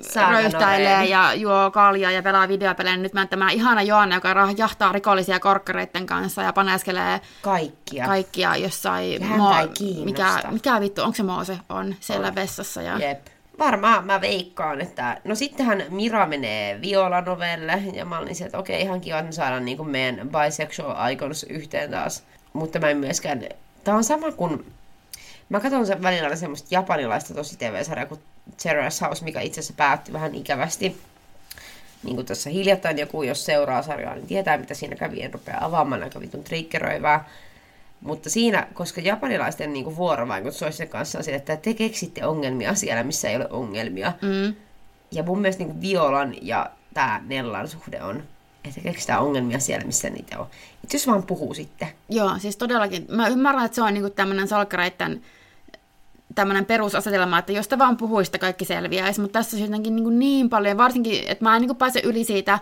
Saarna 0.00 0.38
röyhtäilee 0.40 1.04
ja 1.04 1.34
juo 1.34 1.70
kaljaa 1.70 2.10
ja 2.10 2.22
pelaa 2.22 2.48
videopelejä, 2.48 2.96
niin 2.96 3.02
nyt 3.02 3.12
mä 3.12 3.26
tämä 3.26 3.50
ihana 3.50 3.82
Joanna, 3.82 4.14
joka 4.14 4.28
jahtaa 4.56 4.92
rikollisia 4.92 5.40
korkkareiden 5.40 6.06
kanssa 6.06 6.42
ja 6.42 6.52
paneskelee 6.52 7.20
Kaikkia. 7.42 8.06
kaikkia 8.06 8.56
jossain... 8.56 9.12
Ja 9.12 9.60
ei 9.60 9.68
kiinnosta. 9.68 10.04
mikä, 10.04 10.48
mikä 10.50 10.80
vittu, 10.80 11.02
onko 11.02 11.14
se 11.14 11.22
Moose? 11.22 11.58
On 11.68 11.94
siellä 12.00 12.34
vessassa. 12.34 12.82
Ja... 12.82 12.98
Jep. 12.98 13.26
Varmaan 13.58 14.06
mä 14.06 14.20
veikkaan, 14.20 14.80
että... 14.80 15.20
No 15.24 15.34
sittenhän 15.34 15.84
Mira 15.88 16.26
menee 16.26 16.80
Viola-novelle, 16.80 17.82
ja 17.92 18.04
mä 18.04 18.18
olin 18.18 18.42
että 18.44 18.58
okei, 18.58 18.82
ihan 18.82 19.00
kiva, 19.00 19.18
että 19.18 19.26
me 19.26 19.32
saadaan 19.32 19.64
niinku 19.64 19.84
meidän 19.84 20.28
bisexual 20.28 21.08
icons 21.08 21.46
yhteen 21.48 21.90
taas. 21.90 22.24
Mutta 22.52 22.78
mä 22.78 22.90
en 22.90 22.96
myöskään... 22.96 23.42
Tää 23.84 23.94
on 23.94 24.04
sama 24.04 24.32
kuin... 24.32 24.72
Mä 25.48 25.60
katson 25.60 25.86
sen 25.86 26.02
välillä 26.02 26.36
semmoista 26.36 26.68
japanilaista 26.70 27.34
tosi 27.34 27.56
TV-sarjaa 27.56 28.06
kuin 28.06 28.20
Terrace 28.62 29.04
House, 29.04 29.24
mikä 29.24 29.40
itse 29.40 29.60
asiassa 29.60 29.74
päättyi 29.76 30.12
vähän 30.12 30.34
ikävästi. 30.34 30.96
Niin 32.02 32.16
kuin 32.16 32.26
tässä 32.26 32.50
hiljattain 32.50 32.98
joku, 32.98 33.22
jos 33.22 33.44
seuraa 33.44 33.82
sarjaa, 33.82 34.14
niin 34.14 34.26
tietää, 34.26 34.58
mitä 34.58 34.74
siinä 34.74 34.96
kävi. 34.96 35.22
En 35.22 35.34
rupea 35.34 35.58
avaamaan 35.60 36.02
aika 36.02 36.20
vitun 36.20 36.44
triggeröivää. 36.44 37.28
Mutta 38.00 38.30
siinä, 38.30 38.66
koska 38.74 39.00
japanilaisten 39.00 39.72
niin 39.72 39.96
vuorovaikutus 39.96 40.58
toisten 40.58 40.88
kanssa 40.88 41.18
on 41.18 41.24
sille, 41.24 41.36
että 41.36 41.56
te 41.56 41.74
keksitte 41.74 42.26
ongelmia 42.26 42.74
siellä, 42.74 43.04
missä 43.04 43.28
ei 43.28 43.36
ole 43.36 43.48
ongelmia. 43.50 44.12
Mm. 44.22 44.54
Ja 45.12 45.22
mun 45.22 45.40
mielestä 45.40 45.64
niin 45.64 45.80
Violan 45.80 46.34
ja 46.42 46.70
tämä 46.94 47.20
Nellan 47.26 47.68
suhde 47.68 48.02
on, 48.02 48.22
että 48.64 48.80
keksitään 48.80 49.22
ongelmia 49.22 49.58
siellä, 49.58 49.86
missä 49.86 50.10
niitä 50.10 50.38
on. 50.38 50.46
Et 50.84 50.92
jos 50.92 51.06
vaan 51.06 51.22
puhuu 51.22 51.54
sitten. 51.54 51.88
Joo, 52.08 52.38
siis 52.38 52.56
todellakin. 52.56 53.06
Mä 53.08 53.28
ymmärrän, 53.28 53.64
että 53.64 53.74
se 53.74 53.82
on 53.82 53.94
niinku 53.94 54.10
tämmöinen 54.10 54.48
salkkareitten 54.48 55.22
tämmöinen 56.34 56.64
perusasetelma, 56.64 57.38
että 57.38 57.52
jos 57.52 57.68
te 57.68 57.78
vaan 57.78 57.96
puhuista, 57.96 58.38
kaikki 58.38 58.64
selviäisi, 58.64 59.20
mutta 59.20 59.38
tässä 59.38 59.56
on 59.56 59.62
jotenkin 59.62 59.96
niin, 59.96 60.18
niin 60.18 60.48
paljon, 60.48 60.76
varsinkin, 60.76 61.24
että 61.26 61.44
mä 61.44 61.56
en 61.56 61.62
niin 61.62 61.76
pääse 61.76 62.00
yli 62.04 62.24
siitä, 62.24 62.58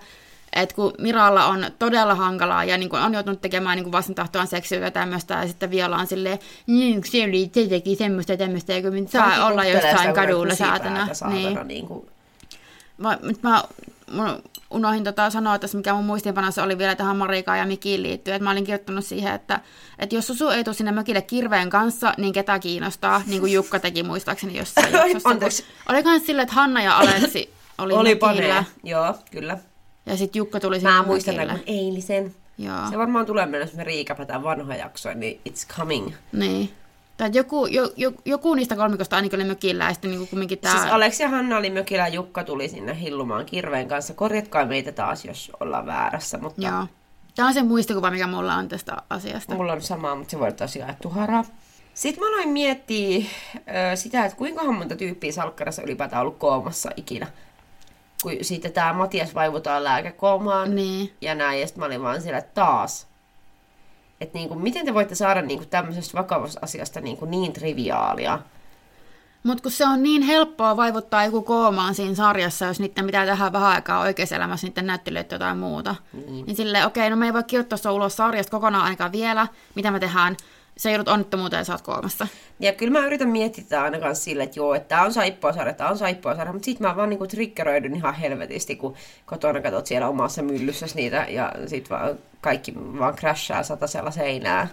että 0.55 0.75
kun 0.75 0.93
Miralla 0.99 1.47
on 1.47 1.67
todella 1.79 2.15
hankalaa 2.15 2.65
ja 2.65 2.79
niin 2.79 2.89
kuin 2.91 3.03
on 3.03 3.15
joutunut 3.15 3.41
tekemään 3.41 3.77
niin 3.77 3.93
vastentahtoan 3.93 4.47
seksiä 4.47 4.91
tämmöistä, 4.91 5.35
ja 5.35 5.49
sitten 5.49 5.71
Viola 5.71 5.97
on 5.97 6.07
silleen, 6.07 6.39
niin 6.67 7.03
se 7.05 7.25
oli 7.25 7.51
tietenkin 7.53 7.97
semmoista 7.97 8.33
ja 8.33 8.39
tämmöistä, 8.39 8.73
ja 8.73 8.83
kun 8.83 9.09
saa 9.09 9.47
olla 9.47 9.65
jossain 9.65 10.15
kadulla 10.15 10.55
saatana. 10.55 11.09
Niin. 11.29 11.59
Niin 11.65 11.87
kuin... 11.87 12.09
Mä, 12.99 13.19
mä, 13.43 13.63
mä 14.11 14.39
unohdin 14.71 15.05
tota 15.05 15.31
sanoa 15.31 15.59
tässä, 15.59 15.77
mikä 15.77 15.95
mun 15.95 16.05
muistiinpanossa 16.05 16.63
oli 16.63 16.79
vielä 16.79 16.95
tähän 16.95 17.17
Marikaan 17.17 17.59
ja 17.59 17.67
Mikiin 17.67 18.03
liittyen, 18.03 18.35
että 18.35 18.45
mä 18.45 18.51
olin 18.51 18.65
kirjoittanut 18.65 19.05
siihen, 19.05 19.35
että, 19.35 19.61
että 19.99 20.15
jos 20.15 20.27
Susu 20.27 20.49
ei 20.49 20.65
tule 20.65 20.75
sinne 20.75 20.93
mökille 20.93 21.23
kirveen 21.23 21.71
kanssa, 21.71 22.15
niin 22.17 22.33
ketä 22.33 22.59
kiinnostaa, 22.59 23.23
niin 23.27 23.41
kuin 23.41 23.53
Jukka 23.53 23.79
teki 23.79 24.03
muistaakseni 24.03 24.59
jossain 24.59 24.93
jaksossa. 24.93 25.65
Olikohan 25.89 26.21
sille, 26.21 26.43
että 26.43 26.55
Hanna 26.55 26.83
ja 26.83 26.97
Aleksi 26.99 27.53
oli, 27.79 27.93
oli 27.93 28.19
mökillä. 28.23 28.65
Joo, 28.85 29.15
kyllä. 29.31 29.59
Ja 30.07 30.17
sitten 30.17 30.39
Jukka 30.39 30.61
tuli 30.61 30.81
sinne 30.81 30.93
Mä 30.93 31.03
muistan 31.03 31.35
tämän 31.35 31.61
eilisen. 31.67 32.35
Joo. 32.59 32.91
Se 32.91 32.99
varmaan 32.99 33.27
tulee 33.27 33.47
meille, 33.47 33.67
jos 33.67 33.75
me 33.75 33.85
riikäpätään 33.85 34.43
vanha 34.43 34.75
jakso, 34.75 35.15
niin 35.15 35.41
it's 35.49 35.77
coming. 35.77 36.13
Niin. 36.33 36.71
Tai 37.17 37.31
joku, 37.33 37.67
jo, 37.67 37.93
jo, 37.97 38.13
joku 38.25 38.55
niistä 38.55 38.77
kolmikosta 38.77 39.17
ainakin 39.17 39.39
oli 39.39 39.49
mökillä, 39.49 39.85
ja 39.85 39.93
sitten 39.93 40.11
niin 40.11 40.29
kumminkin 40.29 40.59
tämä... 40.59 40.81
Siis 40.81 40.93
Aleksi 40.93 41.23
ja 41.23 41.29
Hanna 41.29 41.57
oli 41.57 41.71
mökillä, 41.71 42.09
ja 42.09 42.15
Jukka 42.15 42.45
tuli 42.45 42.69
sinne 42.69 43.01
hillumaan 43.01 43.47
kirveen 43.47 43.89
kanssa. 43.89 44.15
Korjatkaa 44.15 44.67
meitä 44.67 44.93
taas, 44.93 45.25
jos 45.25 45.53
ollaan 45.61 45.87
väärässä, 45.87 46.39
mutta... 46.39 46.63
Joo. 46.63 46.87
Tämä 47.35 47.49
on 47.49 47.55
se 47.55 47.63
muistikuva, 47.63 48.11
mikä 48.11 48.27
mulla 48.27 48.55
on 48.55 48.69
tästä 48.69 48.97
asiasta. 49.11 49.55
Mulla 49.55 49.73
on 49.73 49.83
sama, 49.83 50.15
mutta 50.15 50.31
se 50.31 50.39
voi 50.39 50.53
tosiaan 50.53 50.89
jaettu 50.89 51.09
haraa. 51.09 51.45
Sitten 51.95 52.25
mä 52.25 52.29
aloin 52.29 52.49
miettiä 52.49 53.25
sitä, 53.95 54.25
että 54.25 54.39
kuinka 54.39 54.73
monta 54.73 54.97
tyyppiä 54.97 55.33
salkkarassa 55.33 55.83
ylipäätään 55.83 56.23
ollut 56.23 56.39
koomassa 56.39 56.91
ikinä. 56.97 57.27
Kun 58.25 58.33
sitten 58.43 58.73
tämä 58.73 58.93
Matias 58.93 59.35
vaivutaan 59.35 59.85
lääkekoomaan 59.85 60.75
niin. 60.75 61.13
ja 61.21 61.35
näin, 61.35 61.61
ja 61.61 61.67
sitten 61.67 61.81
mä 61.81 61.87
olin 61.87 62.03
vaan 62.03 62.23
siellä 62.23 62.41
taas 62.41 63.07
että 64.21 64.39
niin 64.39 64.49
kuin, 64.49 64.61
miten 64.61 64.85
te 64.85 64.95
voitte 64.95 65.15
saada 65.15 65.43
niin 65.43 65.59
kuin 65.59 65.69
tämmöisestä 65.69 66.19
vakavasta 66.19 66.61
asiasta 66.63 67.01
niin, 67.01 67.17
kuin 67.17 67.31
niin 67.31 67.53
triviaalia? 67.53 68.39
Mutta 69.43 69.63
kun 69.63 69.73
se 69.73 69.87
on 69.87 70.03
niin 70.03 70.23
helppoa 70.23 70.77
vaivuttaa 70.77 71.25
joku 71.25 71.43
koomaan 71.43 71.95
siinä 71.95 72.15
sarjassa, 72.15 72.65
jos 72.65 72.81
niiden 72.81 73.07
pitää 73.07 73.27
tehdä 73.27 73.53
vähän 73.53 73.69
aikaa 73.69 74.01
oikeassa 74.01 74.37
elämässä 74.37 74.67
niiden 74.67 74.87
näyttelyitä 74.87 75.35
jotain 75.35 75.59
muuta. 75.59 75.95
Niin, 76.13 76.47
niin 76.47 76.57
silleen, 76.57 76.87
okei, 76.87 77.01
okay, 77.01 77.11
no 77.11 77.17
me 77.17 77.27
ei 77.27 77.33
voi 77.33 77.45
kirjoittaa 77.45 77.93
ulos 77.93 78.17
sarjasta 78.17 78.51
kokonaan 78.51 78.85
ainakaan 78.85 79.13
vielä, 79.13 79.47
mitä 79.75 79.91
me 79.91 80.01
tehdään 80.01 80.37
se 80.77 80.91
joudut 80.91 81.09
onnettomuuteen 81.09 81.61
ja 81.61 81.65
sä 81.65 81.73
oot 81.73 81.83
koomassa. 81.83 82.27
Ja 82.61 82.73
kyllä 82.73 82.93
mä 83.01 83.07
yritän 83.07 83.29
miettiä 83.29 83.65
tätä 83.65 83.83
aina 83.83 83.99
kanssa 83.99 84.31
että 84.43 84.59
joo, 84.59 84.75
että 84.75 84.89
tää 84.89 85.03
on 85.03 85.13
saippuasarja, 85.13 85.75
tää 85.75 85.89
on 85.89 85.99
saippuasarja, 85.99 86.53
mutta 86.53 86.67
sit 86.67 86.81
mä 86.81 86.97
vaan 86.97 87.11
niinku 87.11 87.27
triggeröidyn 87.27 87.97
ihan 87.97 88.15
helvetisti, 88.15 88.77
kun 88.77 88.95
kotona 89.27 89.61
katsot 89.61 89.87
siellä 89.87 90.09
omassa 90.09 90.43
myllyssä 90.43 90.87
niitä 90.95 91.27
ja 91.29 91.53
sit 91.67 91.91
vaan 91.91 92.19
kaikki 92.41 92.75
vaan 92.77 93.17
crashaa 93.17 93.63
satasella 93.63 94.11
seinää. 94.11 94.69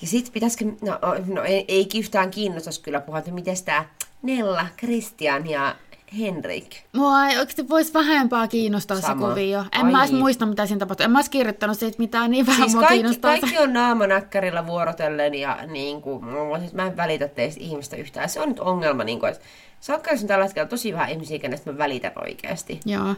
Ja 0.00 0.06
sit 0.06 0.32
pitäisikö, 0.32 0.64
no, 0.64 0.98
no 1.26 1.42
ei, 1.42 1.64
ei 1.68 1.88
yhtään 1.94 2.30
kiinnostaisi 2.30 2.82
kyllä 2.82 3.00
puhua, 3.00 3.18
että 3.18 3.30
miten 3.30 3.64
tää 3.64 3.88
Nella, 4.22 4.66
Christian 4.78 5.50
ja 5.50 5.76
Henrik. 6.18 6.76
Mua 6.92 7.26
ei 7.26 7.38
oikeasti 7.38 7.68
voisi 7.68 7.94
vähempää 7.94 8.48
kiinnostaa 8.48 9.00
Sama. 9.00 9.26
se 9.26 9.28
kuvio. 9.28 9.60
En 9.60 9.86
Ai. 9.86 9.92
mä 9.92 10.04
edes 10.04 10.12
muista, 10.12 10.46
mitä 10.46 10.66
siinä 10.66 10.78
tapahtui. 10.78 11.04
En 11.04 11.10
mä 11.10 11.18
edes 11.18 11.28
kirjoittanut 11.28 11.78
siitä 11.78 11.98
mitään, 11.98 12.30
niin 12.30 12.46
vähän 12.46 12.62
siis 12.62 12.72
mua 12.72 12.80
kaikki, 12.80 12.94
kiinnostaa 12.94 13.30
kaikki 13.30 13.58
on 13.58 13.72
naamanäkkärillä 13.72 14.66
vuorotellen 14.66 15.34
ja 15.34 15.58
niin 15.66 16.02
kuin, 16.02 16.24
mä 16.72 16.86
en 16.86 16.96
välitä 16.96 17.28
teistä 17.28 17.60
ihmistä 17.60 17.96
yhtään. 17.96 18.28
Se 18.28 18.40
on 18.40 18.48
nyt 18.48 18.60
ongelma, 18.60 19.04
niin 19.04 19.20
kuin, 19.20 19.32
että 19.32 19.44
Sakkarissa 19.80 20.24
on 20.24 20.28
tällä 20.28 20.44
hetkellä 20.44 20.68
tosi 20.68 20.92
vähän 20.92 21.10
ihmisiä, 21.10 21.38
kenestä 21.38 21.72
mä 21.72 21.78
välitän 21.78 22.12
oikeasti. 22.24 22.80
Joo. 22.84 23.14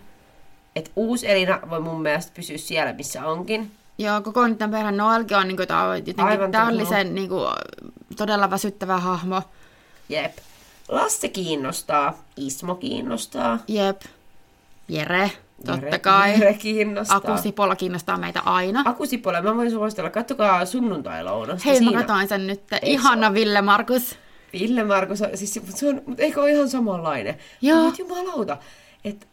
Et 0.77 0.91
uusi 0.97 1.31
Elina 1.31 1.61
voi 1.71 1.81
mun 1.81 2.03
mielestä 2.03 2.33
pysyä 2.35 2.59
siellä, 2.59 2.93
missä 2.93 3.27
onkin. 3.27 3.71
Joo, 3.99 4.21
koko 4.21 4.49
nyt 4.49 4.59
tämän 4.59 4.71
perheen 4.71 4.97
Noelkin 4.97 5.37
on 5.37 5.49
niin 5.49 5.57
kuin, 5.57 5.67
jotenkin 5.97 6.25
Aivan 6.25 6.53
täydellisen 6.53 7.15
niin 7.15 7.29
kuin, 7.29 7.49
todella 8.17 8.51
väsyttävä 8.51 8.99
hahmo. 8.99 9.43
Jep. 10.09 10.33
Lasse 10.89 11.29
kiinnostaa, 11.29 12.19
Ismo 12.37 12.75
kiinnostaa. 12.75 13.59
Jep. 13.69 14.03
Jere, 14.89 15.31
totta 15.67 15.87
Jere, 15.87 15.99
kai. 15.99 16.33
Jere 16.33 16.55
kiinnostaa. 16.55 17.17
Akusipola 17.17 17.77
kiinnostaa 17.77 18.19
meitä 18.19 18.41
aina. 18.41 18.83
Akusipola, 18.85 19.43
mä 19.43 19.57
voin 19.57 19.71
suositella, 19.71 20.11
kattokaa 20.11 20.65
sunnuntai-lounas. 20.65 21.65
Hei, 21.65 21.77
Siinä... 21.77 21.93
mä 21.93 21.99
katsoin 21.99 22.29
sen 22.29 22.47
nyt. 22.47 22.73
Eikö 22.73 22.87
Ihana 22.87 23.35
Ville 23.35 23.63
Markus. 23.63 24.17
Ville 24.53 24.85
Markus, 24.85 25.19
siis 25.35 25.61
se 25.75 25.89
on, 25.89 26.03
mutta 26.07 26.23
eikö 26.23 26.41
ole 26.41 26.51
ihan 26.51 26.69
samanlainen? 26.69 27.39
Joo. 27.61 27.83
Mutta 27.83 28.03
jumalauta. 28.03 28.57
Et, 29.05 29.27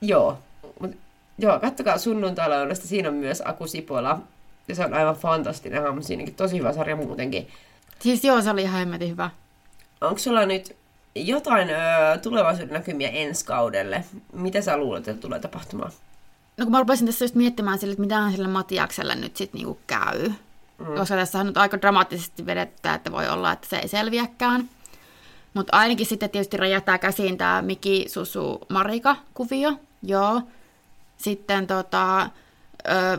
joo, 0.00 0.38
mut, 0.80 0.90
joo, 1.38 1.60
kattokaa 1.60 1.98
sunnuntai-lounasta. 1.98 2.86
Siinä 2.86 3.08
on 3.08 3.14
myös 3.14 3.42
Akusipola. 3.44 4.20
Ja 4.68 4.74
se 4.74 4.84
on 4.84 4.94
aivan 4.94 5.16
fantastinen 5.16 5.82
hahmo. 5.82 6.02
Siinäkin 6.02 6.34
tosi 6.34 6.58
hyvä 6.58 6.72
sarja 6.72 6.96
muutenkin. 6.96 7.48
Siis 7.98 8.24
joo, 8.24 8.42
se 8.42 8.50
oli 8.50 8.62
ihan 8.62 9.00
hyvä. 9.08 9.30
Onko 10.00 10.18
sulla 10.18 10.46
nyt 10.46 10.76
jotain 11.16 11.70
ö, 11.70 12.18
tulevaisuuden 12.22 12.72
näkymiä 12.74 13.08
ensi 13.08 13.44
kaudelle. 13.44 14.04
Mitä 14.32 14.60
sä 14.60 14.76
luulet, 14.76 15.08
että 15.08 15.20
tulee 15.20 15.38
tapahtumaan? 15.38 15.92
No 16.56 16.64
kun 16.64 16.72
mä 16.72 16.78
rupesin 16.78 17.06
tässä 17.06 17.24
just 17.24 17.34
miettimään 17.34 17.78
sille, 17.78 17.92
että 17.92 18.00
mitä 18.00 18.30
sille 18.30 18.48
Matiakselle 18.48 19.14
nyt 19.14 19.36
sitten 19.36 19.58
niinku 19.58 19.78
käy. 19.86 20.28
Mm. 20.78 20.86
Koska 20.96 21.14
tässä 21.14 21.38
on 21.38 21.46
nyt 21.46 21.56
aika 21.56 21.80
dramaattisesti 21.80 22.46
vedettä, 22.46 22.94
että 22.94 23.12
voi 23.12 23.28
olla, 23.28 23.52
että 23.52 23.68
se 23.68 23.76
ei 23.76 23.88
selviäkään. 23.88 24.68
Mutta 25.54 25.76
ainakin 25.76 26.06
sitten 26.06 26.30
tietysti 26.30 26.56
räjähtää 26.56 26.98
käsiin 26.98 27.38
tämä 27.38 27.62
Miki 27.62 28.04
Susu 28.08 28.60
Marika-kuvio. 28.68 29.72
Joo. 30.02 30.42
Sitten 31.16 31.66
tota, 31.66 32.22
ö, 32.22 32.28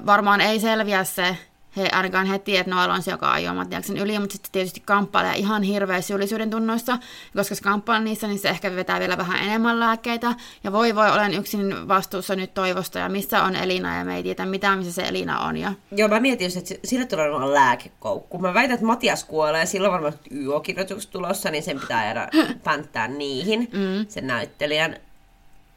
varmaan 0.06 0.42
ei 0.42 0.60
selviä 0.60 1.04
se 1.04 1.38
he 1.78 1.90
ainakaan 1.92 2.26
heti, 2.26 2.58
että 2.58 2.76
Noel 2.76 2.90
on 2.90 3.02
se, 3.02 3.12
joka 3.12 3.32
ajoo 3.32 3.54
Mattiaksen 3.54 3.98
yli, 3.98 4.20
mutta 4.20 4.34
sitten 4.34 4.52
tietysti 4.52 4.82
kamppailee 4.86 5.36
ihan 5.36 5.64
hirveä 5.64 6.02
syyllisyyden 6.02 6.50
tunnoissa, 6.50 6.98
koska 7.36 7.56
se 7.56 7.62
kamppailee 7.62 8.04
niissä, 8.04 8.28
niin 8.28 8.40
se 8.40 8.50
ehkä 8.50 8.76
vetää 8.76 9.00
vielä 9.00 9.18
vähän 9.18 9.44
enemmän 9.44 9.80
lääkkeitä. 9.80 10.36
Ja 10.64 10.72
voi 10.72 10.96
voi, 10.96 11.12
olen 11.12 11.34
yksin 11.34 11.88
vastuussa 11.88 12.36
nyt 12.36 12.54
toivosta, 12.54 13.00
ja 13.00 13.10
missä 13.10 13.44
on 13.44 13.56
Elina, 13.56 13.98
ja 13.98 14.06
me 14.06 14.16
ei 14.16 14.24
tiedä 14.24 14.46
mitään, 14.46 14.78
missä 14.78 14.94
se 14.94 15.08
Elina 15.08 15.40
on. 15.40 15.58
Ja... 15.58 15.74
Joo, 15.92 16.08
mä 16.08 16.20
mietin, 16.20 16.52
että 16.58 16.76
sille 16.84 17.06
tulee 17.06 17.30
olla 17.30 17.54
lääkekoukku. 17.54 18.38
Mä 18.38 18.54
väitän, 18.54 18.74
että 18.74 18.86
Matias 18.86 19.24
kuolee, 19.24 19.66
silloin 19.66 19.94
varmaan 19.94 20.14
YO-kirjoitukset 20.32 21.12
tulossa, 21.12 21.52
niin 21.52 21.64
sen 21.64 21.80
pitää 21.80 22.06
jäädä 22.06 22.30
pänttää 22.64 23.08
niihin, 23.08 23.70
mm. 23.74 24.06
sen 24.10 24.28
näyttelijän. 24.28 24.98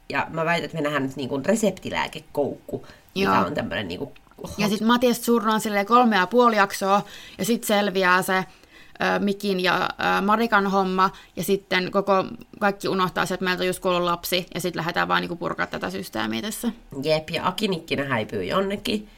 Ja 0.09 0.27
mä 0.29 0.45
väitän, 0.45 0.65
että 0.65 0.77
me 0.77 0.81
nähdään 0.81 1.03
nyt 1.03 1.15
niin 1.15 1.29
kuin 1.29 1.45
reseptilääkekoukku, 1.45 2.85
mikä 3.15 3.35
Joo. 3.35 3.45
on 3.45 3.53
tämmöinen 3.53 3.87
niin 3.87 3.99
kuin 3.99 4.11
ja 4.57 4.69
sitten 4.69 4.87
Matias 4.87 5.25
Surran 5.25 5.61
silleen 5.61 5.85
kolme 5.85 6.15
ja 6.15 6.27
puoli 6.27 6.55
jaksoa, 6.55 7.01
ja 7.37 7.45
sitten 7.45 7.67
selviää 7.67 8.21
se 8.21 8.37
ö, 8.37 9.19
Mikin 9.19 9.59
ja 9.59 9.89
ö, 10.17 10.21
Marikan 10.21 10.67
homma, 10.67 11.09
ja 11.35 11.43
sitten 11.43 11.91
koko, 11.91 12.25
kaikki 12.59 12.87
unohtaa 12.87 13.25
se, 13.25 13.33
että 13.33 13.43
meiltä 13.43 13.63
on 13.63 13.67
just 13.67 13.79
kuollut 13.79 14.03
lapsi, 14.03 14.45
ja 14.53 14.61
sitten 14.61 14.79
lähdetään 14.79 15.07
vaan 15.07 15.21
niinku 15.21 15.35
purkaa 15.35 15.67
tätä 15.67 15.89
systeemiä 15.89 16.41
tässä. 16.41 16.71
Jep, 17.03 17.29
ja 17.29 17.47
Akinikkinä 17.47 18.03
häipyy 18.05 18.43
jonnekin. 18.43 19.09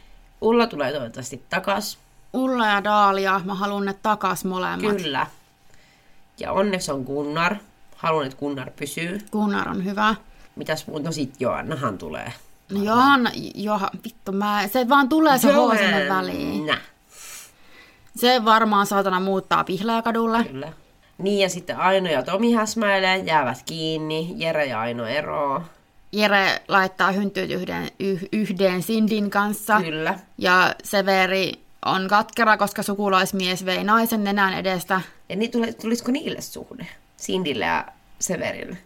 Ulla 0.42 0.68
tulee 0.68 0.92
toivottavasti 0.92 1.44
takas. 1.50 1.98
Ulla 2.34 2.68
ja 2.68 2.84
Daalia, 2.84 3.42
mä 3.46 3.56
haluan 3.56 3.86
ne 3.86 3.96
takas 4.04 4.46
molemmat. 4.46 4.98
Kyllä. 4.98 5.28
Ja 6.40 6.52
onneksi 6.52 6.92
on 6.92 7.04
Gunnar. 7.04 7.56
Haluan, 7.96 8.26
että 8.26 8.38
Gunnar 8.38 8.72
pysyy. 8.72 9.22
Gunnar 9.32 9.70
on 9.70 9.86
hyvä. 9.86 10.16
Mitäs 10.56 10.88
muuta? 10.88 11.06
No 11.06 11.12
sit 11.12 11.34
Joannahan 11.40 11.98
tulee. 11.98 12.34
No 12.72 12.84
Johanna, 12.84 13.32
Joha, 13.56 13.90
vittu 14.06 14.32
mä, 14.32 14.68
se 14.68 14.90
vaan 14.90 15.10
tulee 15.10 15.38
se 15.38 15.52
H 15.52 15.78
sinne 15.78 16.10
väliin. 16.10 16.76
Se 18.16 18.46
varmaan 18.46 18.86
saatana 18.86 19.20
muuttaa 19.20 19.66
kadulle. 20.04 20.44
Kyllä. 20.44 20.74
Niin 21.18 21.40
ja 21.40 21.50
sitten 21.50 21.78
Aino 21.78 22.10
ja 22.10 22.24
Tomi 22.24 22.54
häsmäilee, 22.54 23.18
jäävät 23.18 23.64
kiinni, 23.66 24.34
Jere 24.36 24.66
ja 24.66 24.80
Aino 24.80 25.06
eroo. 25.06 25.62
Jere 26.12 26.62
laittaa 26.68 27.12
hynttyyt 27.12 27.52
yhden, 27.52 27.90
yh, 28.00 28.26
yhden 28.32 28.84
Sindin 28.84 29.30
kanssa. 29.30 29.82
Kyllä. 29.82 30.20
Ja 30.38 30.76
Severi 30.84 31.52
on 31.86 32.08
katkera, 32.08 32.58
koska 32.58 32.84
sukulaismies 32.84 33.66
vei 33.66 33.84
naisen 33.84 34.24
nenän 34.24 34.54
edestä. 34.54 35.02
Ja 35.30 35.36
niin, 35.36 35.52
tulisiko 35.82 36.12
niille 36.12 36.42
suhde? 36.42 36.88
Sindille 37.18 37.66
ja 37.66 37.86
Severille? 38.20 38.78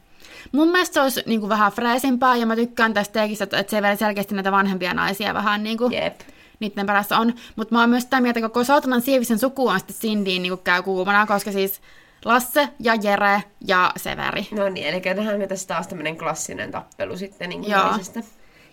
Mun 0.51 0.71
mielestä 0.71 0.93
se 0.93 1.01
olisi 1.01 1.23
niin 1.25 1.39
kuin 1.39 1.49
vähän 1.49 1.71
freesimpää, 1.71 2.35
ja 2.35 2.45
mä 2.45 2.55
tykkään 2.55 2.93
tästä 2.93 3.21
tekistä, 3.21 3.43
että 3.43 3.71
se 3.71 3.95
selkeästi 3.99 4.35
näitä 4.35 4.51
vanhempia 4.51 4.93
naisia 4.93 5.33
vähän 5.33 5.63
niin 5.63 5.77
kuin, 5.77 5.93
Jep. 5.93 6.19
niiden 6.59 6.85
perässä 6.85 7.17
on. 7.17 7.33
Mutta 7.55 7.75
mä 7.75 7.79
oon 7.79 7.89
myös 7.89 8.03
sitä 8.03 8.21
mieltä, 8.21 8.39
että 8.39 8.49
koko 8.49 8.63
saatanan 8.63 9.01
sievisen 9.01 9.39
suku 9.39 9.67
on 9.67 9.79
sitten 9.79 9.95
Sindyin 9.95 10.41
niin 10.41 10.57
käy 10.63 10.83
kuumana, 10.83 11.25
koska 11.25 11.51
siis 11.51 11.81
Lasse 12.25 12.69
ja 12.79 12.95
Jere 12.95 13.43
ja 13.67 13.91
Severi. 13.97 14.47
No 14.51 14.69
niin, 14.69 14.87
eli 14.87 15.01
tähän 15.01 15.39
me 15.39 15.47
tässä 15.47 15.67
taas 15.67 15.87
tämmöinen 15.87 16.17
klassinen 16.17 16.71
tappelu 16.71 17.17
sitten 17.17 17.49
niin 17.49 17.69
Joo. 17.69 17.81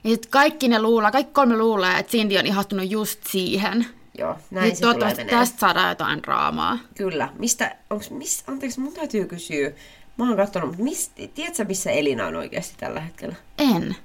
Ja 0.05 0.11
sitten 0.11 0.31
kaikki 0.31 0.69
ne 0.69 0.83
luulee, 0.83 1.11
kaikki 1.11 1.33
kolme 1.33 1.57
luulee, 1.57 1.99
että 1.99 2.11
Cindy 2.13 2.39
on 2.39 2.47
ihastunut 2.47 2.91
just 2.91 3.21
siihen. 3.27 3.87
Joo, 4.19 4.37
näin 4.51 4.65
Nyt 4.65 4.75
se 4.75 4.81
tulee 4.81 4.95
toivottavasti 4.95 5.25
menee. 5.25 5.39
tästä 5.39 5.59
saadaan 5.59 5.89
jotain 5.89 6.23
draamaa. 6.23 6.79
Kyllä. 6.97 7.29
Mistä, 7.39 7.77
onks, 7.91 8.11
miss, 8.11 8.45
anteeksi, 8.49 8.81
mun 8.81 8.93
täytyy 8.93 9.25
kysyä. 9.27 9.71
Mä 10.17 10.29
oon 10.29 10.37
katsonut, 10.37 10.69
mutta 10.69 10.85
mist, 10.85 11.13
tiedätkö 11.35 11.65
missä 11.65 11.91
Elina 11.91 12.27
on 12.27 12.37
oikeasti 12.37 12.75
tällä 12.79 13.01
hetkellä? 13.01 13.35
En. 13.59 13.97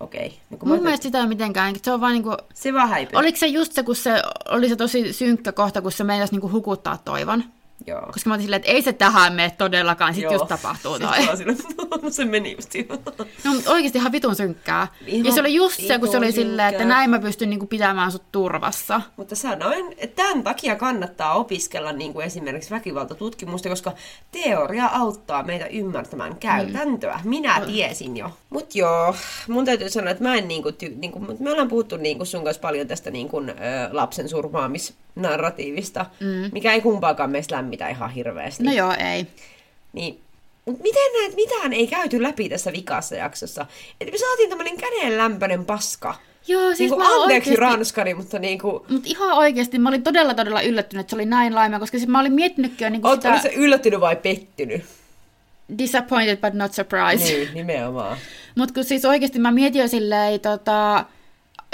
Okei. 0.00 0.38
No, 0.50 0.56
kun 0.56 0.68
Mun 0.68 0.78
mä 0.78 0.84
mielestä 0.84 1.02
sitä 1.02 1.20
ei 1.20 1.26
mitenkään. 1.26 1.74
Se 1.82 1.92
on 1.92 2.00
vaan 2.00 2.12
niinku... 2.12 2.36
Se 2.54 2.72
vaan 2.72 2.88
häipyy. 2.88 3.18
Oliko 3.18 3.38
se 3.38 3.46
just 3.46 3.72
se, 3.72 3.82
kun 3.82 3.96
se 3.96 4.22
oli 4.48 4.68
se 4.68 4.76
tosi 4.76 5.12
synkkä 5.12 5.52
kohta, 5.52 5.82
kun 5.82 5.92
se 5.92 6.04
meinasi 6.04 6.32
niinku 6.32 6.50
hukuttaa 6.50 6.98
toivon? 7.04 7.44
Joo. 7.86 8.06
Koska 8.12 8.28
mä 8.30 8.34
olin 8.34 8.42
silleen, 8.42 8.60
että 8.60 8.72
ei 8.72 8.82
se 8.82 8.92
tähän 8.92 9.32
mene 9.32 9.50
todellakaan, 9.58 10.14
sit 10.14 10.24
just 10.32 10.48
tapahtuu 10.48 10.98
toi. 10.98 11.16
Sitten 11.16 11.36
silleen, 11.36 11.58
no 12.02 12.10
se 12.10 12.24
meni 12.24 12.52
just. 12.56 12.70
No, 13.44 13.54
mutta 13.54 13.70
oikeasti 13.70 13.98
ihan 13.98 14.12
vitun 14.12 14.36
synkkää. 14.36 14.88
Ihan 15.06 15.24
ja 15.26 15.32
se 15.32 15.40
oli 15.40 15.54
just 15.54 15.80
se, 15.86 15.98
kun 15.98 16.08
se 16.08 16.16
oli 16.16 16.32
silleen, 16.32 16.68
että 16.74 16.84
näin 16.84 17.10
mä 17.10 17.18
pystyn 17.18 17.50
niinku 17.50 17.66
pitämään 17.66 18.12
sut 18.12 18.32
turvassa. 18.32 19.00
Mutta 19.16 19.36
sanoin, 19.36 19.94
että 19.98 20.22
tämän 20.22 20.44
takia 20.44 20.76
kannattaa 20.76 21.34
opiskella 21.34 21.92
niin 21.92 22.12
kuin 22.12 22.26
esimerkiksi 22.26 22.70
väkivaltatutkimusta, 22.70 23.68
koska 23.68 23.92
teoria 24.30 24.86
auttaa 24.86 25.42
meitä 25.42 25.66
ymmärtämään 25.66 26.36
käytäntöä. 26.36 27.20
Minä 27.24 27.60
tiesin 27.66 28.16
jo. 28.16 28.30
Mutta 28.50 28.78
joo, 28.78 29.14
mun 29.48 29.64
täytyy 29.64 29.90
sanoa, 29.90 30.10
että 30.10 30.24
mä 30.24 30.34
en 30.34 30.48
niin 30.48 30.62
kuin, 30.62 30.74
ty- 30.74 30.94
niin 30.96 31.12
kuin, 31.12 31.24
mut 31.24 31.40
me 31.40 31.50
ollaan 31.50 31.68
puhuttu 31.68 31.96
niin 31.96 32.16
kuin 32.16 32.26
sun 32.26 32.44
kanssa 32.44 32.60
paljon 32.60 32.88
tästä 32.88 33.10
niin 33.10 33.28
kuin, 33.28 33.48
ö, 33.50 33.54
lapsen 33.92 34.28
surmaamisnarratiivista, 35.14 36.06
mm. 36.20 36.50
mikä 36.52 36.72
ei 36.72 36.80
kumpaakaan 36.80 37.30
meistä 37.30 37.56
lämmitä 37.56 37.88
ihan 37.88 38.10
hirveästi. 38.10 38.64
No 38.64 38.72
joo, 38.72 38.94
ei. 39.12 39.26
Niin, 39.92 40.20
mutta 40.66 40.82
miten 40.82 41.12
näet, 41.20 41.36
mitään 41.36 41.72
ei 41.72 41.86
käyty 41.86 42.22
läpi 42.22 42.48
tässä 42.48 42.72
vikassa 42.72 43.14
jaksossa? 43.14 43.66
Että 44.00 44.12
me 44.12 44.18
saatiin 44.18 44.48
tämmönen 44.48 44.76
kädenlämpöinen 44.76 45.64
paska. 45.64 46.14
Joo, 46.48 46.74
siis 46.74 46.78
niin 46.78 46.90
mä 46.98 47.04
kuin, 47.06 47.22
anteeksi 47.22 47.50
oikeesti- 47.50 47.60
ranskani, 47.60 48.14
mutta 48.14 48.38
niin 48.38 48.58
kuin, 48.58 48.82
Mutta 48.88 49.08
ihan 49.08 49.36
oikeasti 49.38 49.78
mä 49.78 49.88
olin 49.88 50.02
todella 50.02 50.34
todella 50.34 50.62
yllättynyt, 50.62 51.00
että 51.00 51.10
se 51.10 51.16
oli 51.16 51.26
näin 51.26 51.54
laimea, 51.54 51.78
koska 51.78 51.98
siis 51.98 52.08
mä 52.08 52.20
olin 52.20 52.32
miettinytkin 52.32 52.84
jo 52.84 52.90
niinku 52.90 53.08
Oot, 53.08 53.22
sitä 53.22 53.38
se 53.38 53.52
yllättynyt 53.56 54.00
vai 54.00 54.16
pettynyt? 54.16 54.82
disappointed 55.78 56.36
but 56.40 56.54
not 56.54 56.72
surprised. 56.72 57.26
Niin, 57.26 57.54
nimenomaan. 57.54 58.18
Mutta 58.54 58.74
kun 58.74 58.84
siis 58.84 59.04
oikeasti 59.04 59.38
mä 59.38 59.52
mietin 59.52 59.80
jo 59.82 59.88
silleen, 59.88 60.40
tota, 60.40 61.04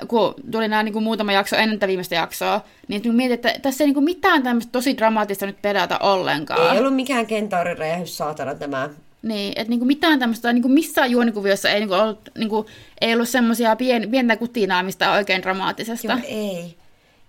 kun 0.09 0.35
tuli 0.51 0.69
nämä 0.69 0.83
niinku 0.83 1.01
muutama 1.01 1.33
jakso 1.33 1.57
ennen 1.57 1.79
tätä 1.79 1.89
viimeistä 1.89 2.15
jaksoa, 2.15 2.61
niin 2.89 3.03
mä 3.07 3.13
mietin, 3.13 3.35
että 3.35 3.55
tässä 3.63 3.85
ei 3.85 3.89
niinku 3.89 4.01
mitään 4.01 4.43
tämmöistä 4.43 4.73
tosi 4.73 4.97
dramaattista 4.97 5.47
nyt 5.47 5.63
pedata 5.63 5.99
ollenkaan. 5.99 6.75
Ei 6.75 6.81
ollut 6.81 6.95
mikään 6.95 7.27
kentaurin 7.27 7.79
räjähys, 7.79 8.17
saatana 8.17 8.55
tämä. 8.55 8.91
Niin, 9.23 9.53
että 9.57 9.71
niinku 9.71 9.85
mitään 9.85 10.19
tämmöistä, 10.19 10.53
niinku 10.53 10.69
missään 10.69 11.11
juonikuviossa 11.11 11.71
ei, 11.71 11.81
niinku 11.81 11.95
ollut, 11.95 12.21
niinku, 12.39 12.67
ei 13.01 13.15
ollut 13.15 13.29
semmoisia 13.29 13.77
pien, 13.77 14.11
pientä 14.11 14.37
kutinaa 14.37 14.83
mistä 14.83 15.13
oikein 15.13 15.43
dramaattisesta. 15.43 16.13
Joo, 16.13 16.19
ei. 16.25 16.77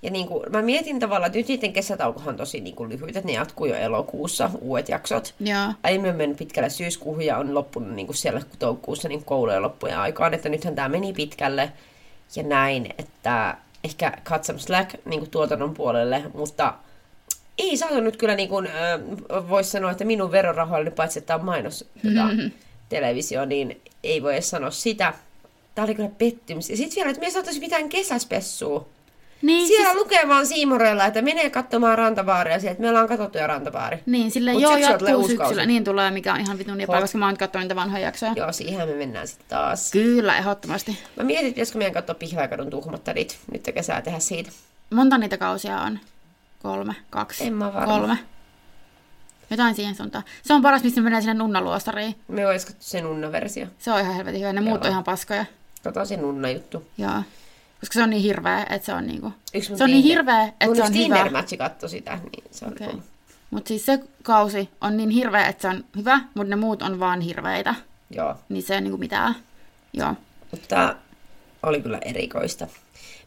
Ja 0.04 0.12
niin 0.12 0.28
kuin, 0.28 0.44
mä 0.52 0.62
mietin 0.62 1.00
tavallaan, 1.00 1.28
että 1.28 1.38
nyt 1.38 1.48
niiden 1.48 1.74
kesätaukohan 1.74 2.30
on 2.30 2.36
tosi 2.36 2.62
niin 2.62 2.76
kuin 2.76 2.90
lyhyt, 2.90 3.16
että 3.16 3.28
ne 3.28 3.34
jatkuu 3.34 3.66
jo 3.66 3.76
elokuussa, 3.76 4.50
uudet 4.62 4.90
jaksot. 4.90 5.34
Joo. 5.40 5.74
Aiemmin 5.84 6.12
on 6.12 6.18
mennyt 6.18 6.38
pitkälle 6.38 6.70
syyskuuhun 6.70 7.26
ja 7.26 7.38
on 7.38 7.56
loppunut 7.56 7.96
niin 7.96 8.06
kuin 8.06 8.18
siellä 8.18 8.42
toukokuussa 8.60 9.08
niin 9.08 9.26
koulujen 9.26 9.62
loppujen 9.62 9.98
aikaan, 9.98 10.34
että 10.34 10.50
nythän 10.50 10.76
tämä 10.76 10.90
meni 10.90 11.14
pitkälle 11.14 11.72
ja 12.36 12.44
näin, 12.44 12.94
että 12.98 13.58
ehkä 13.84 14.18
cut 14.26 14.44
some 14.44 14.60
slack 14.60 14.96
niin 15.06 15.20
kuin 15.20 15.32
tuotannon 15.32 15.74
puolelle, 15.74 16.24
mutta 16.34 16.74
ei 17.58 17.78
saatu 17.78 18.02
nyt 18.02 18.18
kyllä, 18.18 18.36
niin 18.36 18.50
kuin, 18.50 18.68
äh, 18.68 19.50
voisi 19.50 19.70
sanoa, 19.70 19.92
että 19.92 20.06
minun 20.06 20.32
verorahoillani, 20.32 20.96
paitsi 20.96 21.20
että 21.20 21.28
tämä 21.28 21.40
on 21.40 21.46
mainos 21.46 21.86
tota, 22.04 22.30
televisio, 22.90 23.46
niin 23.46 23.82
ei 24.04 24.24
voi 24.24 24.34
edes 24.34 24.50
sanoa 24.50 24.72
sitä. 24.72 25.14
Tämä 25.76 25.86
oli 25.86 25.96
kyllä 25.96 26.10
pettymys. 26.18 26.70
Ja 26.70 26.78
sitten 26.78 26.96
vielä, 26.96 27.10
että 27.10 27.20
me 27.20 27.26
ei 27.26 27.32
saataisi 27.32 27.60
mitään 27.60 27.90
kesäspessua. 27.90 28.88
Niin, 29.42 29.68
Siellä 29.68 29.86
siis, 29.92 30.04
lukee 30.04 30.28
vaan 30.28 30.48
Siimorella, 30.48 31.06
että 31.06 31.22
menee 31.22 31.50
katsomaan 31.50 31.98
rantavaaria 31.98 32.60
sieltä, 32.60 32.72
että 32.72 32.82
me 32.84 32.90
ollaan 32.90 33.08
katsottu 33.08 33.38
jo 33.38 33.48
rantabaari. 33.48 33.98
niin 34.06 34.32
sille 34.32 34.52
Mut 34.54 34.62
joo 34.62 34.78
jatkuu 34.78 35.28
syksyllä. 35.28 35.66
Niin 35.66 35.84
tulee, 35.84 36.12
mikä 36.12 36.34
on 36.34 36.40
ihan 36.40 36.58
vitun 36.58 36.78
Hot. 36.88 37.00
koska 37.02 37.18
mä 37.18 37.26
oon 37.26 37.38
katsonut 37.38 37.64
niitä 37.64 37.76
vanhoja 37.76 38.04
jaksoja. 38.06 38.34
Joo, 38.36 38.52
siihen 38.52 38.90
me 38.90 38.96
mennään 38.96 39.28
sitten 39.28 39.46
taas. 39.50 39.92
Kyllä, 39.92 40.38
ehdottomasti. 40.38 40.98
Mä 41.16 41.24
mietin, 41.24 41.54
pitäisikö 41.54 41.78
meidän 41.78 41.94
katsoa 41.94 42.16
Pihlajakadun 42.16 42.70
tuhmattarit 42.70 43.38
nyt 43.52 43.64
kesää 43.74 44.02
tehdä 44.02 44.20
siitä. 44.20 44.50
Monta 44.90 45.18
niitä 45.18 45.38
kausia 45.38 45.82
on? 45.82 46.00
Kolme, 46.64 46.94
kaksi, 47.10 47.44
En 47.48 47.54
mä 47.54 47.74
varma. 47.74 47.98
kolme. 48.00 48.18
Jotain 49.50 49.76
siihen 49.76 49.96
suuntaan. 49.96 50.24
Se 50.44 50.54
on 50.54 50.62
paras, 50.62 50.84
missä 50.84 51.02
menee 51.02 51.22
sinne 51.22 51.34
nunnaluostariin. 51.34 52.16
Me 52.28 52.46
katsoa 52.46 52.76
se 52.80 53.02
nunna-versio. 53.02 53.68
Se 53.80 53.92
on 53.92 54.00
ihan 54.00 54.16
helvetin 54.16 54.42
hyvä. 54.42 54.54
Ne 54.54 54.62
muut 54.62 54.86
on 54.86 54.92
ihan 54.92 55.04
paskoja. 55.04 55.46
Kato 55.84 56.06
se 56.06 56.18
nunna-juttu. 56.18 56.88
Joo. 56.98 57.12
Koska 57.82 57.94
se 57.94 58.04
on 58.04 58.10
niin 58.10 58.22
hirveä, 58.22 58.66
että 58.70 58.86
se 58.86 58.94
on 58.94 59.08
niinku... 59.08 59.34
Se 59.62 59.84
on 59.84 59.90
niin 59.90 60.04
hirveä, 60.04 60.44
että 60.44 60.66
mun 60.66 60.76
se 60.76 60.84
on 60.84 60.94
hyvä. 60.94 61.16
Tinder-matchi 61.16 61.58
katsoi 61.58 61.90
sitä, 61.90 62.16
niin 62.16 62.44
se 62.52 62.66
Okei. 62.66 62.88
okay. 62.88 63.00
Mutta 63.52 63.68
siis 63.68 63.86
se 63.86 64.00
kausi 64.24 64.70
on 64.82 64.98
niin 64.98 65.10
hirveä, 65.10 65.48
että 65.48 65.62
se 65.62 65.68
on 65.68 65.84
hyvä, 65.98 66.22
mutta 66.34 66.50
ne 66.50 66.56
muut 66.56 66.82
on 66.82 67.00
vaan 67.00 67.22
hirveitä. 67.22 67.76
Joo, 68.10 68.36
Niin 68.50 68.64
se 68.64 68.76
ei 68.76 68.82
niinku 68.82 68.98
mitään. 68.98 69.36
Joo. 69.94 70.16
mutta 70.52 70.96
oli 71.64 71.82
kyllä 71.82 71.98
erikoista. 72.06 72.68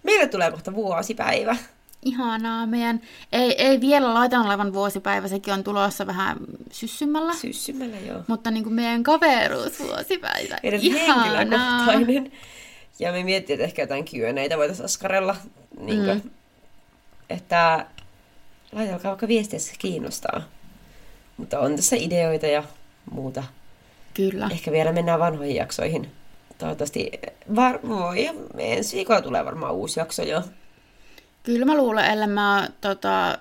Meille 0.03 0.27
tulee 0.27 0.51
kohta 0.51 0.75
vuosipäivä. 0.75 1.57
Ihanaa. 2.05 2.67
Meidän 2.67 3.01
ei, 3.33 3.63
ei 3.63 3.81
vielä 3.81 4.15
laitan 4.15 4.47
olevan 4.47 4.73
vuosipäivä, 4.73 5.29
sekin 5.29 5.55
on 5.55 5.65
tulossa 5.65 6.07
vähän 6.07 6.37
syssymällä. 6.73 7.35
Syssymällä 7.35 7.97
joo. 7.99 8.21
Mutta 8.27 8.51
niin 8.51 8.65
kuin 8.65 8.75
meidän 8.75 9.03
kaveruusvuosipäivä. 9.03 10.59
Meidän 10.63 10.81
Ihanaa. 10.81 11.25
henkilökohtainen. 11.25 12.33
Ja 12.99 13.13
me 13.13 13.23
miettii, 13.25 13.55
että 13.55 13.65
ehkä 13.65 13.83
jotain 13.83 14.05
Q&Aitä 14.05 14.59
voitaisiin 14.59 14.85
askarella. 14.85 15.37
Niin 15.81 16.07
mm. 16.07 16.21
Että 17.31 17.87
laitelkaa 18.73 19.11
vaikka 19.11 19.29
viestiä, 19.29 19.59
se 19.59 19.73
kiinnostaa. 19.79 20.43
Mutta 21.37 21.59
on 21.61 21.77
tässä 21.77 21.97
ideoita 21.97 22.47
ja 22.47 22.65
muuta. 23.11 23.45
Kyllä. 24.15 24.49
Ehkä 24.53 24.73
vielä 24.73 24.93
mennään 24.93 25.21
vanhoihin 25.21 25.57
jaksoihin. 25.57 26.11
Toivottavasti 26.59 27.11
var- 27.57 27.89
voi, 27.89 28.31
ensi 28.59 28.97
viikolla 28.97 29.23
tulee 29.23 29.45
varmaan 29.45 29.75
uusi 29.75 30.01
jakso 30.01 30.23
jo. 30.23 30.43
Kyllä 31.43 31.67
mä 31.67 31.77
luulen, 31.77 32.05
ellei 32.05 32.27
mä 32.29 32.69
tota, 32.81 33.39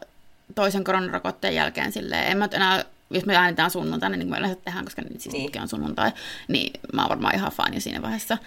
toisen 0.56 0.84
koronarokotteen 0.84 1.56
jälkeen 1.56 1.92
silleen, 1.92 2.24
en 2.32 2.38
mä 2.38 2.50
enää, 2.52 2.86
jos 3.10 3.26
me 3.26 3.36
äänitään 3.36 3.72
sunnuntaina, 3.72 4.16
niin 4.18 4.28
kuin 4.28 4.32
me 4.32 4.38
yleensä 4.38 4.60
tehdään, 4.66 4.86
koska 4.86 5.02
nyt 5.02 5.22
siis 5.22 5.34
Niin. 5.34 5.52
niin. 5.52 5.62
on 5.62 5.68
sunnuntai, 5.68 6.12
niin 6.48 6.74
mä 6.94 7.02
oon 7.02 7.10
varmaan 7.10 7.36
ihan 7.36 7.52
fani 7.52 7.80
siinä 7.82 8.02
vaiheessa. 8.02 8.38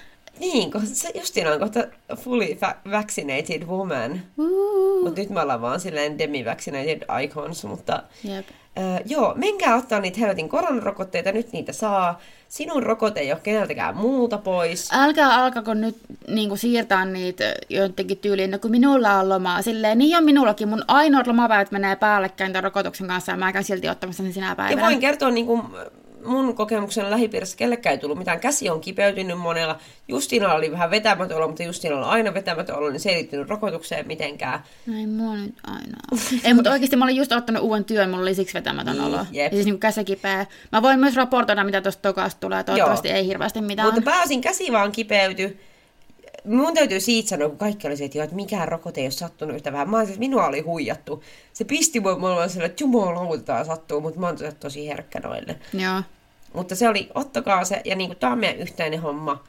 Niin, 0.41 0.73
kun 0.73 0.87
se 0.87 1.11
justiin 1.15 1.49
on 1.49 1.59
kohta 1.61 1.81
fully 2.17 2.45
fa- 2.47 2.91
vaccinated 2.91 3.63
woman. 3.67 4.21
Uh, 4.39 5.05
Mutta 5.05 5.21
nyt 5.21 5.31
me 5.31 5.41
ollaan 5.41 5.61
vaan 5.63 5.81
silleen 5.81 6.19
demi-vaccinated 6.19 7.23
icons, 7.23 7.65
mutta 7.65 8.03
jep. 8.25 8.47
Öö, 8.79 8.85
joo, 9.07 9.33
menkää 9.37 9.77
ottaa 9.77 10.01
niitä 10.01 10.21
helvetin 10.21 10.49
koronarokotteita, 10.49 11.33
nyt 11.33 11.53
niitä 11.53 11.73
saa. 11.73 12.21
Sinun 12.49 12.83
rokote 12.83 13.21
ei 13.21 13.33
ole 13.33 13.41
keneltäkään 13.43 13.97
muuta 13.97 14.39
pois. 14.39 14.89
Älkää 14.93 15.35
alkako 15.35 15.75
nyt 15.75 15.97
niin 16.29 16.49
kuin, 16.49 16.59
siirtää 16.59 17.05
niitä 17.05 17.55
jotenkin 17.69 18.19
tyyliin, 18.19 18.51
no 18.51 18.59
kun 18.59 18.71
minulla 18.71 19.15
on 19.19 19.29
lomaa. 19.29 19.63
Silleen, 19.63 19.99
niin 19.99 20.17
on 20.17 20.25
minullakin. 20.25 20.69
Mun 20.69 20.85
ainoat 20.89 21.27
lomapäivät 21.27 21.71
menee 21.71 21.97
päällekkäin 21.97 22.53
tämän 22.53 22.65
rokotuksen 22.65 23.07
kanssa 23.09 23.33
ja 23.33 23.37
mä 23.39 23.53
käyn 23.53 23.65
silti 23.65 23.89
ottamassa 23.89 24.23
sen 24.23 24.33
sinä 24.33 24.49
Ja 24.49 24.55
päivänä. 24.57 24.83
voin 24.83 25.01
kertoa 25.01 25.31
niin 25.31 25.47
kuin 25.47 25.63
mun 26.27 26.55
kokemuksen 26.55 27.11
lähipiirissä, 27.11 27.57
kellekään 27.57 27.93
ei 27.93 27.99
tullut 27.99 28.19
mitään. 28.19 28.41
Käsi 28.41 28.71
on 28.71 28.81
kipeytynyt 28.81 29.39
monella. 29.39 29.79
Justinalla 30.09 30.55
oli 30.55 30.73
vähän 30.73 30.91
vetämätön 30.91 31.37
olo, 31.37 31.47
mutta 31.47 31.63
Justinalla 31.63 32.07
on 32.07 32.13
aina 32.13 32.35
vetämätön 32.35 32.77
olo, 32.77 32.91
niin 32.91 33.01
se 33.01 33.09
ei 33.11 33.17
liittynyt 33.17 33.49
rokotukseen 33.49 34.07
mitenkään. 34.07 34.61
Ei 34.99 35.07
mua 35.07 35.37
nyt 35.37 35.55
aina. 35.67 35.99
Ei, 36.45 36.55
mutta 36.55 36.71
oikeasti 36.71 36.97
mä 36.97 37.05
olin 37.05 37.17
just 37.17 37.33
ottanut 37.33 37.63
uuden 37.63 37.85
työn, 37.85 38.11
mulla 38.11 38.23
oli 38.23 38.35
siksi 38.35 38.55
vetämätön 38.55 38.97
Niin, 38.97 39.05
olo. 39.07 39.27
jep. 39.33 39.53
Ja 39.53 39.57
siis 39.57 39.65
niin 39.67 39.79
käsi 39.79 40.05
kipeä. 40.05 40.47
Mä 40.73 40.83
voin 40.83 41.01
myös 41.01 41.17
raportoida, 41.17 41.65
mitä 41.65 41.81
tuosta 41.81 42.03
tokasta 42.03 42.41
tulee. 42.41 42.65
Toivottavasti 42.65 43.11
ei 43.11 43.27
hirveästi 43.27 43.61
mitään. 43.61 43.89
Mutta 43.89 44.11
pääosin 44.11 44.41
käsi 44.41 44.73
vaan 44.73 44.93
kipeytyi. 44.93 45.61
Mun 46.45 46.75
täytyy 46.75 47.01
siitä 47.01 47.29
sanoa, 47.29 47.49
kun 47.49 47.59
kaikki 47.59 47.87
oli 47.87 47.97
se, 47.97 48.05
että, 48.05 48.19
joo, 48.19 48.25
että 48.25 48.37
mikään 48.37 48.69
rokote 48.69 49.01
ei 49.01 49.07
ole 49.07 49.11
sattunut 49.11 49.57
yhtä 49.57 49.73
vähän. 49.73 49.91
Mä 49.91 50.03
että 50.03 50.19
minua 50.19 50.47
oli 50.47 50.61
huijattu. 50.61 51.23
Se 51.53 51.65
pisti 51.65 52.01
mua, 52.01 52.19
mä 52.19 52.27
olin 52.29 52.51
sellainen, 52.51 52.71
että 52.71 52.85
jumalauta 52.85 53.43
tää 53.43 53.65
sattuu, 53.65 54.01
mutta 54.01 54.21
mä 54.21 54.27
oon 54.27 54.37
tosi 54.61 54.89
herkkä 54.89 55.21
noille. 55.21 55.57
Joo. 55.73 56.03
Mutta 56.57 56.75
se 56.75 56.89
oli, 56.89 57.09
ottakaa 57.15 57.65
se, 57.65 57.83
ja 57.85 57.97
niin 57.97 58.09
kuin, 58.09 58.19
tämä 58.19 58.33
on 58.33 58.39
meidän 58.39 58.59
yhteinen 58.59 59.01
homma. 59.01 59.45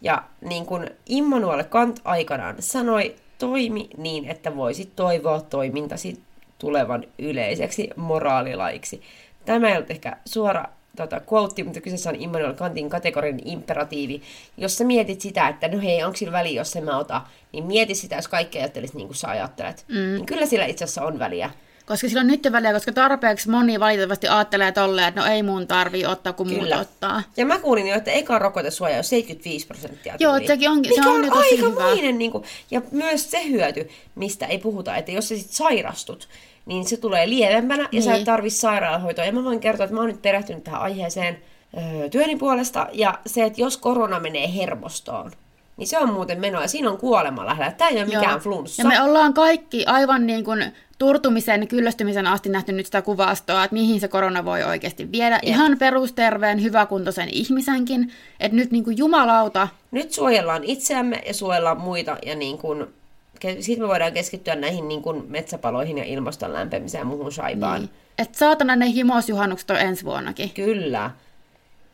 Ja 0.00 0.22
niin 0.40 0.66
kuin 0.66 0.90
Immanuel 1.06 1.64
Kant 1.64 2.00
aikanaan 2.04 2.56
sanoi, 2.58 3.14
toimi 3.38 3.88
niin, 3.96 4.24
että 4.28 4.56
voisit 4.56 4.96
toivoa 4.96 5.40
toimintasi 5.40 6.22
tulevan 6.58 7.04
yleiseksi 7.18 7.90
moraalilaiksi. 7.96 9.02
Tämä 9.44 9.68
ei 9.68 9.76
ollut 9.76 9.90
ehkä 9.90 10.16
suora 10.24 10.64
tota, 10.96 11.20
quote, 11.32 11.64
mutta 11.64 11.80
kyseessä 11.80 12.10
on 12.10 12.16
Immanuel 12.22 12.54
Kantin 12.54 12.90
kategorinen 12.90 13.48
imperatiivi. 13.48 14.22
Jos 14.56 14.78
sä 14.78 14.84
mietit 14.84 15.20
sitä, 15.20 15.48
että 15.48 15.68
no 15.68 15.80
hei, 15.80 16.04
onko 16.04 16.16
sillä 16.16 16.32
väliä, 16.32 16.60
jos 16.60 16.76
en 16.76 16.84
mä 16.84 16.98
ota, 16.98 17.22
niin 17.52 17.64
mieti 17.64 17.94
sitä, 17.94 18.16
jos 18.16 18.28
kaikki 18.28 18.58
ajattelisi 18.58 18.96
niin 18.96 19.08
kuin 19.08 19.16
sä 19.16 19.28
ajattelet. 19.28 19.84
Mm. 19.88 19.94
Niin 19.94 20.26
kyllä 20.26 20.46
sillä 20.46 20.66
itse 20.66 20.84
asiassa 20.84 21.04
on 21.04 21.18
väliä. 21.18 21.50
Koska 21.88 22.08
sillä 22.08 22.20
on 22.20 22.26
nyt 22.26 22.48
väliä, 22.52 22.72
koska 22.72 22.92
tarpeeksi 22.92 23.50
moni 23.50 23.80
valitettavasti 23.80 24.28
ajattelee 24.28 24.72
tolleen, 24.72 25.08
että 25.08 25.20
no 25.20 25.26
ei 25.26 25.42
mun 25.42 25.66
tarvii 25.66 26.06
ottaa, 26.06 26.32
kun 26.32 26.52
muut 26.52 26.72
ottaa. 26.80 27.22
Ja 27.36 27.46
mä 27.46 27.58
kuulin 27.58 27.86
jo, 27.86 27.94
että 27.96 28.10
eka 28.10 28.38
rokotesuoja 28.38 28.98
on 28.98 29.04
75 29.04 29.66
prosenttia. 29.66 30.14
Joo, 30.18 30.38
sekin 30.46 30.70
onkin, 30.70 30.90
Mikä 30.92 31.02
se 31.02 31.08
on, 31.08 31.24
on 31.24 31.30
tosi 31.30 31.54
aika 31.54 31.68
hyvä. 31.96 32.12
niin 32.12 32.30
kuin, 32.32 32.44
ja 32.70 32.82
myös 32.90 33.30
se 33.30 33.48
hyöty, 33.48 33.88
mistä 34.14 34.46
ei 34.46 34.58
puhuta, 34.58 34.96
että 34.96 35.12
jos 35.12 35.28
sä 35.28 35.36
sit 35.36 35.50
sairastut, 35.50 36.28
niin 36.66 36.84
se 36.86 36.96
tulee 36.96 37.28
lievempänä 37.28 37.82
ja 37.82 37.88
niin. 37.92 38.02
sä 38.02 38.10
et 38.10 38.16
Niin. 38.16 38.26
tarvi 38.26 38.50
sairaalahoitoa. 38.50 39.24
Ja 39.24 39.32
mä 39.32 39.44
voin 39.44 39.60
kertoa, 39.60 39.84
että 39.84 39.94
mä 39.94 40.00
oon 40.00 40.08
nyt 40.10 40.22
perehtynyt 40.22 40.64
tähän 40.64 40.80
aiheeseen 40.80 41.38
öö, 41.76 42.08
työni 42.08 42.36
puolesta, 42.36 42.86
ja 42.92 43.18
se, 43.26 43.44
että 43.44 43.60
jos 43.60 43.76
korona 43.76 44.20
menee 44.20 44.54
hermostoon, 44.56 45.32
niin 45.78 45.88
se 45.88 45.98
on 45.98 46.12
muuten 46.12 46.40
menoa, 46.40 46.66
siinä 46.66 46.90
on 46.90 46.98
kuolema 46.98 47.46
lähellä. 47.46 47.72
Tämä 47.72 47.88
ei 47.88 47.96
ole 47.96 48.06
Joo. 48.12 48.20
mikään 48.22 48.40
flunssa. 48.40 48.82
Ja 48.82 48.88
me 48.88 49.02
ollaan 49.02 49.34
kaikki 49.34 49.86
aivan 49.86 50.26
niin 50.26 50.44
kuin 50.44 50.72
turtumisen, 50.98 51.68
kyllästymisen 51.68 52.26
asti 52.26 52.48
nähty 52.48 52.72
nyt 52.72 52.86
sitä 52.86 53.02
kuvastoa, 53.02 53.64
että 53.64 53.74
mihin 53.74 54.00
se 54.00 54.08
korona 54.08 54.44
voi 54.44 54.62
oikeasti 54.62 55.12
viedä. 55.12 55.34
Jep. 55.34 55.44
Ihan 55.44 55.78
perusterveen, 55.78 56.62
hyväkuntoisen 56.62 57.28
ihmisenkin. 57.32 58.12
Että 58.40 58.56
nyt 58.56 58.70
niin 58.70 58.84
kuin 58.84 58.98
jumalauta, 58.98 59.68
Nyt 59.90 60.12
suojellaan 60.12 60.64
itseämme 60.64 61.22
ja 61.26 61.34
suojellaan 61.34 61.80
muita, 61.80 62.16
ja 62.26 62.34
niin 62.36 62.58
kun, 62.58 62.88
sitten 63.60 63.84
me 63.84 63.88
voidaan 63.88 64.12
keskittyä 64.12 64.54
näihin 64.54 64.88
niin 64.88 65.02
kun 65.02 65.26
metsäpaloihin 65.28 65.98
ja 65.98 66.04
ilmaston 66.04 66.52
lämpemiseen 66.52 67.00
ja 67.00 67.04
muuhun 67.04 67.32
shaibaan. 67.32 67.80
niin. 67.80 67.90
että 68.18 68.38
saatana 68.38 68.76
ne 68.76 68.92
himosjuhannukset 68.92 69.70
on 69.70 69.76
ensi 69.80 70.04
vuonnakin. 70.04 70.50
Kyllä. 70.50 71.10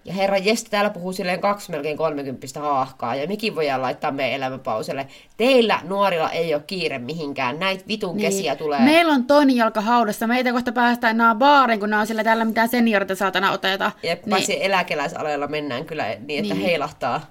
Ja 0.05 0.13
herra 0.13 0.39
Jeste 0.39 0.71
täällä 0.71 0.91
puhuu 0.91 1.13
silleen 1.13 1.41
kaksi 1.41 1.71
melkein 1.71 1.97
kolmekymppistä 1.97 2.61
haahkaa, 2.61 3.15
ja 3.15 3.27
mikin 3.27 3.57
voidaan 3.57 3.83
laittaa 3.83 4.11
meidän 4.11 4.37
elämäpauselle. 4.37 5.07
Teillä 5.37 5.81
nuorilla 5.85 6.31
ei 6.31 6.55
ole 6.55 6.63
kiire 6.67 6.99
mihinkään, 6.99 7.59
näitä 7.59 7.85
vitun 7.89 8.19
kesiä 8.19 8.57
tulee. 8.57 8.79
Niin. 8.79 8.91
Meillä 8.91 9.13
on 9.13 9.25
toinen 9.25 9.57
jalka 9.57 9.81
haudassa. 9.81 10.27
Meitä 10.27 10.53
kohta 10.53 10.73
päästään 10.73 11.17
enää 11.17 11.35
baariin, 11.35 11.81
kun 11.81 11.91
ne 11.91 11.97
on 11.97 12.07
sillä 12.07 12.25
täällä 12.25 12.45
mitään 12.45 12.69
seniorita 12.69 13.15
saatana 13.15 13.53
oteta. 13.53 13.93
Ja 14.03 14.17
paitsi 14.31 14.53
niin. 14.53 14.63
eläkeläisaleilla 14.63 15.47
mennään 15.47 15.85
kyllä 15.85 16.05
niin, 16.05 16.45
että 16.45 16.55
Niin. 16.55 16.67
heilahtaa. 16.67 17.31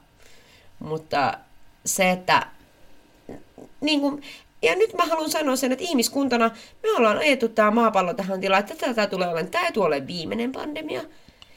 Mutta 0.80 1.38
se, 1.86 2.12
että... 2.12 2.46
Niin 3.82 4.02
kuin, 4.02 4.22
ja 4.62 4.76
nyt 4.76 4.94
mä 4.94 5.06
haluan 5.06 5.30
sanoa 5.30 5.56
sen, 5.56 5.72
että 5.72 5.86
ihmiskuntana 5.86 6.52
me 6.84 6.92
ollaan 6.98 7.18
ajettu 7.18 7.48
tämä 7.48 7.72
maapallo 7.72 8.14
tähän 8.14 8.42
tilaan, 8.42 8.60
että 8.60 8.76
tätä 8.76 9.08
tulee 9.08 9.28
olemaan, 9.28 9.52
tämä 9.52 9.66
ei 9.66 9.72
tule 9.72 9.86
olemaan 9.86 10.08
viimeinen 10.08 10.52
pandemia. 10.52 11.02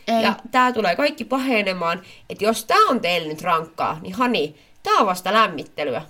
Ei. 0.08 0.22
Ja 0.22 0.34
tämä 0.50 0.72
tulee 0.72 0.96
kaikki 0.96 1.24
pahenemaan, 1.24 2.02
että 2.30 2.44
jos 2.44 2.64
tämä 2.64 2.88
on 2.88 3.00
teille 3.00 3.28
nyt 3.28 3.42
rankkaa, 3.42 3.98
niin 4.02 4.14
hani, 4.14 4.54
tämä 4.82 4.98
on 4.98 5.06
vasta 5.06 5.32
lämmittelyä. 5.32 6.02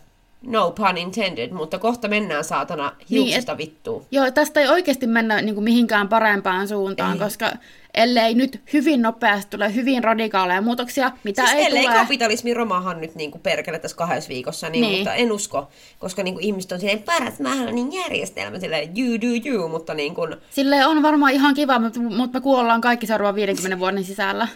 No 0.43 0.71
pun 0.71 0.97
intended, 0.99 1.51
mutta 1.51 1.79
kohta 1.79 2.09
mennään 2.09 2.45
saatana 2.45 2.93
hiuksista 3.11 3.53
niin, 3.53 3.59
vittuun. 3.59 4.07
Joo, 4.11 4.31
tästä 4.31 4.61
ei 4.61 4.69
oikeasti 4.69 5.07
mennä 5.07 5.43
niin 5.43 5.55
kuin 5.55 5.65
mihinkään 5.65 6.09
parempaan 6.09 6.69
suuntaan, 6.69 7.13
Ei. 7.13 7.19
koska 7.19 7.53
ellei 7.95 8.35
nyt 8.35 8.61
hyvin 8.73 9.03
nopeasti 9.03 9.51
tule 9.51 9.75
hyvin 9.75 10.05
radikaaleja 10.05 10.61
muutoksia, 10.61 11.13
mitä 11.25 11.43
Siis 11.43 11.55
ei 11.57 11.65
ellei 11.67 11.83
tule. 11.83 11.95
kapitalismi 11.95 12.55
romahan 12.55 13.01
nyt 13.01 13.15
niin 13.15 13.31
kuin 13.31 13.43
perkele 13.43 13.79
tässä 13.79 13.97
kahdessa 13.97 14.29
viikossa, 14.29 14.69
niin, 14.69 14.83
Niin. 14.83 14.99
mutta 14.99 15.15
en 15.15 15.33
usko, 15.33 15.69
koska 15.99 16.23
niin 16.23 16.35
kuin 16.35 16.45
ihmiset 16.45 16.73
on 16.73 16.81
silleen 16.81 17.03
paras 17.03 17.41
mahdollinen 17.41 17.93
järjestelmä, 17.93 18.59
silleen 18.59 18.89
you 18.99 19.21
do 19.21 19.51
you, 19.51 19.69
mutta 19.69 19.95
niin 19.95 20.15
kuin, 20.15 20.37
Sille 20.51 20.87
on 20.87 21.03
varmaan 21.03 21.33
ihan 21.33 21.55
kiva, 21.55 21.79
mutta, 21.79 22.01
mutta 22.01 22.39
me 22.39 22.43
kuollaan 22.43 22.81
kaikki 22.81 23.07
seuraavan 23.07 23.35
50 23.35 23.79
vuoden 23.79 24.05
sisällä. 24.05 24.49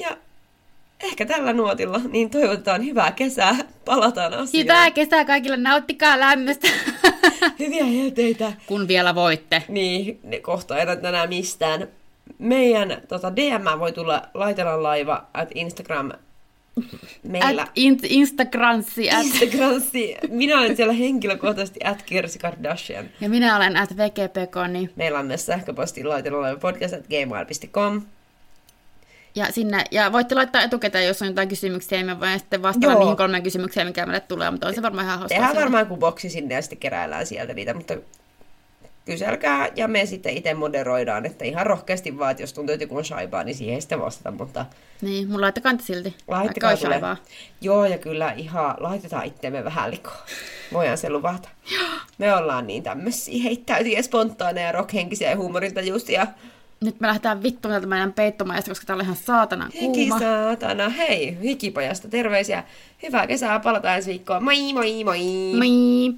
ja 0.00 0.16
ehkä 1.04 1.26
tällä 1.26 1.52
nuotilla, 1.52 2.00
niin 2.10 2.30
toivotetaan 2.30 2.84
hyvää 2.84 3.12
kesää, 3.12 3.56
palataan 3.84 4.34
asiaan. 4.34 4.64
Hyvää 4.64 4.90
kesää 4.90 5.24
kaikille, 5.24 5.56
nauttikaa 5.56 6.20
lämmöstä, 6.20 6.68
Hyviä 7.58 7.84
helteitä. 7.84 8.52
kun 8.66 8.88
vielä 8.88 9.14
voitte. 9.14 9.62
Niin, 9.68 10.20
ne 10.22 10.40
kohta 10.40 10.78
erät 10.78 11.04
enää 11.04 11.26
mistään. 11.26 11.88
Meidän 12.38 13.02
tota, 13.08 13.36
DM 13.36 13.78
voi 13.78 13.92
tulla 13.92 14.22
laitellaan 14.34 14.82
laiva 14.82 15.26
at 15.34 15.48
Instagram 15.54 16.12
meillä. 17.22 17.62
At 17.62 17.70
in, 17.74 17.98
Instagramsi, 18.02 19.10
at, 19.10 19.24
Instagramsi. 19.24 20.16
Minä 20.30 20.58
olen 20.58 20.76
siellä 20.76 20.92
henkilökohtaisesti 20.92 21.80
at 21.84 22.02
Kirsi 22.02 22.38
Kardashian. 22.38 23.04
ja 23.20 23.28
minä 23.28 23.56
olen 23.56 23.76
at 23.76 23.96
VGPK, 23.96 24.56
Meillä 24.96 25.18
on 25.18 25.26
myös 25.26 25.46
sähköposti 25.46 26.04
laitellaan 26.04 26.60
podcast 26.60 26.94
at 26.94 27.06
gmail.com. 27.06 28.02
ja, 29.34 29.52
sinne, 29.52 29.84
ja 29.90 30.12
voitte 30.12 30.34
laittaa 30.34 30.62
etukäteen, 30.62 31.06
jos 31.06 31.22
on 31.22 31.28
jotain 31.28 31.48
kysymyksiä, 31.48 31.98
niin 31.98 32.06
me 32.06 32.20
voin 32.20 32.38
sitten 32.38 32.62
vastata 32.62 32.86
Joo. 32.86 32.98
niihin 33.00 33.16
kolmeen 33.16 33.42
kysymykseen, 33.42 33.86
mikä 33.86 34.06
meille 34.06 34.20
tulee, 34.20 34.50
mutta 34.50 34.68
on 34.68 34.74
se 34.74 34.82
varmaan 34.82 35.06
ihan 35.06 35.18
hauskaa. 35.18 35.38
Tehdään 35.38 35.56
varmaan 35.62 35.82
joku 35.82 35.96
boksi 35.96 36.30
sinne 36.30 36.54
ja 36.54 36.62
sitten 36.62 36.78
keräillään 36.78 37.26
sieltä 37.26 37.54
niitä, 37.54 37.74
mutta 37.74 37.94
kyselkää 39.04 39.68
ja 39.76 39.88
me 39.88 40.06
sitten 40.06 40.36
itse 40.36 40.54
moderoidaan, 40.54 41.26
että 41.26 41.44
ihan 41.44 41.66
rohkeasti 41.66 42.18
vaan, 42.18 42.30
että 42.30 42.42
jos 42.42 42.52
tuntuu, 42.52 42.72
että 42.72 42.84
joku 42.84 42.96
on 42.96 43.04
shaibaa, 43.04 43.44
niin 43.44 43.54
siihen 43.56 43.82
sitten 43.82 44.00
vastata, 44.00 44.30
mutta 44.30 44.66
Niin, 45.00 45.28
mun 45.30 45.40
laittakaa 45.40 45.72
niitä 45.72 45.84
silti. 45.84 46.14
laittakaa 46.28 46.76
shaivaa. 46.76 47.16
Joo, 47.60 47.84
ja 47.86 47.98
kyllä 47.98 48.32
ihan 48.32 48.74
laitetaan 48.78 49.24
itteemme 49.24 49.64
vähän 49.64 49.90
likoon. 49.90 50.16
Voidaan 50.72 50.98
se 50.98 51.10
luvata. 51.10 51.48
Me 52.18 52.34
ollaan 52.34 52.66
niin 52.66 52.82
tämmöisiä 52.82 53.42
heittäytyjä, 53.42 54.02
spontaaneja, 54.02 54.72
rockhenkisiä 54.72 55.30
ja 55.30 55.36
huumorintajuisia. 55.36 56.26
Nyt 56.84 57.00
me 57.00 57.06
lähdetään 57.06 57.42
vittuun 57.42 57.72
täältä 57.72 57.86
meidän 57.86 58.12
peittomajasta, 58.12 58.70
koska 58.70 58.86
täällä 58.86 59.00
on 59.00 59.04
ihan 59.04 59.16
saatanan 59.16 59.70
kuuma. 59.78 59.96
Hikisaatana, 59.96 60.88
hei, 60.88 61.38
hikipajasta 61.42 62.08
terveisiä. 62.08 62.64
Hyvää 63.02 63.26
kesää, 63.26 63.60
palataan 63.60 63.96
ensi 63.96 64.10
viikkoon. 64.10 64.44
Moi 64.44 64.72
moi 64.72 65.04
moi! 65.04 65.18
Moi! 65.56 66.14